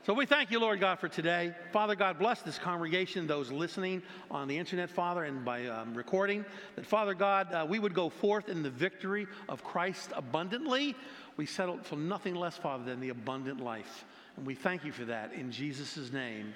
So 0.07 0.15
we 0.15 0.25
thank 0.25 0.51
you, 0.51 0.61
Lord 0.61 0.81
God, 0.81 0.99
for 0.99 1.09
today. 1.09 1.55
Father 1.75 1.95
God, 1.95 2.19
bless 2.19 2.41
this 2.41 2.59
congregation, 2.59 3.27
those 3.27 3.53
listening 3.53 4.03
on 4.31 4.49
the 4.49 4.57
internet, 4.57 4.89
Father, 4.89 5.25
and 5.25 5.45
by 5.45 5.67
um, 5.67 5.93
recording. 5.93 6.43
That, 6.77 6.87
Father 6.87 7.13
God, 7.13 7.53
uh, 7.53 7.67
we 7.69 7.79
would 7.79 7.93
go 7.93 8.09
forth 8.09 8.49
in 8.49 8.63
the 8.63 8.71
victory 8.71 9.27
of 9.51 9.63
Christ 9.63 10.11
abundantly. 10.17 10.97
We 11.37 11.45
settle 11.45 11.81
for 11.83 11.97
nothing 11.97 12.35
less, 12.35 12.57
Father, 12.57 12.85
than 12.85 12.99
the 12.99 13.11
abundant 13.11 13.61
life. 13.61 14.07
And 14.39 14.47
we 14.47 14.55
thank 14.55 14.87
you 14.87 14.93
for 14.93 15.05
that 15.05 15.35
in 15.35 15.53
Jesus' 15.53 16.11
name. 16.11 16.55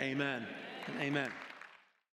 Amen. 0.00 0.46
Amen. 1.00 1.45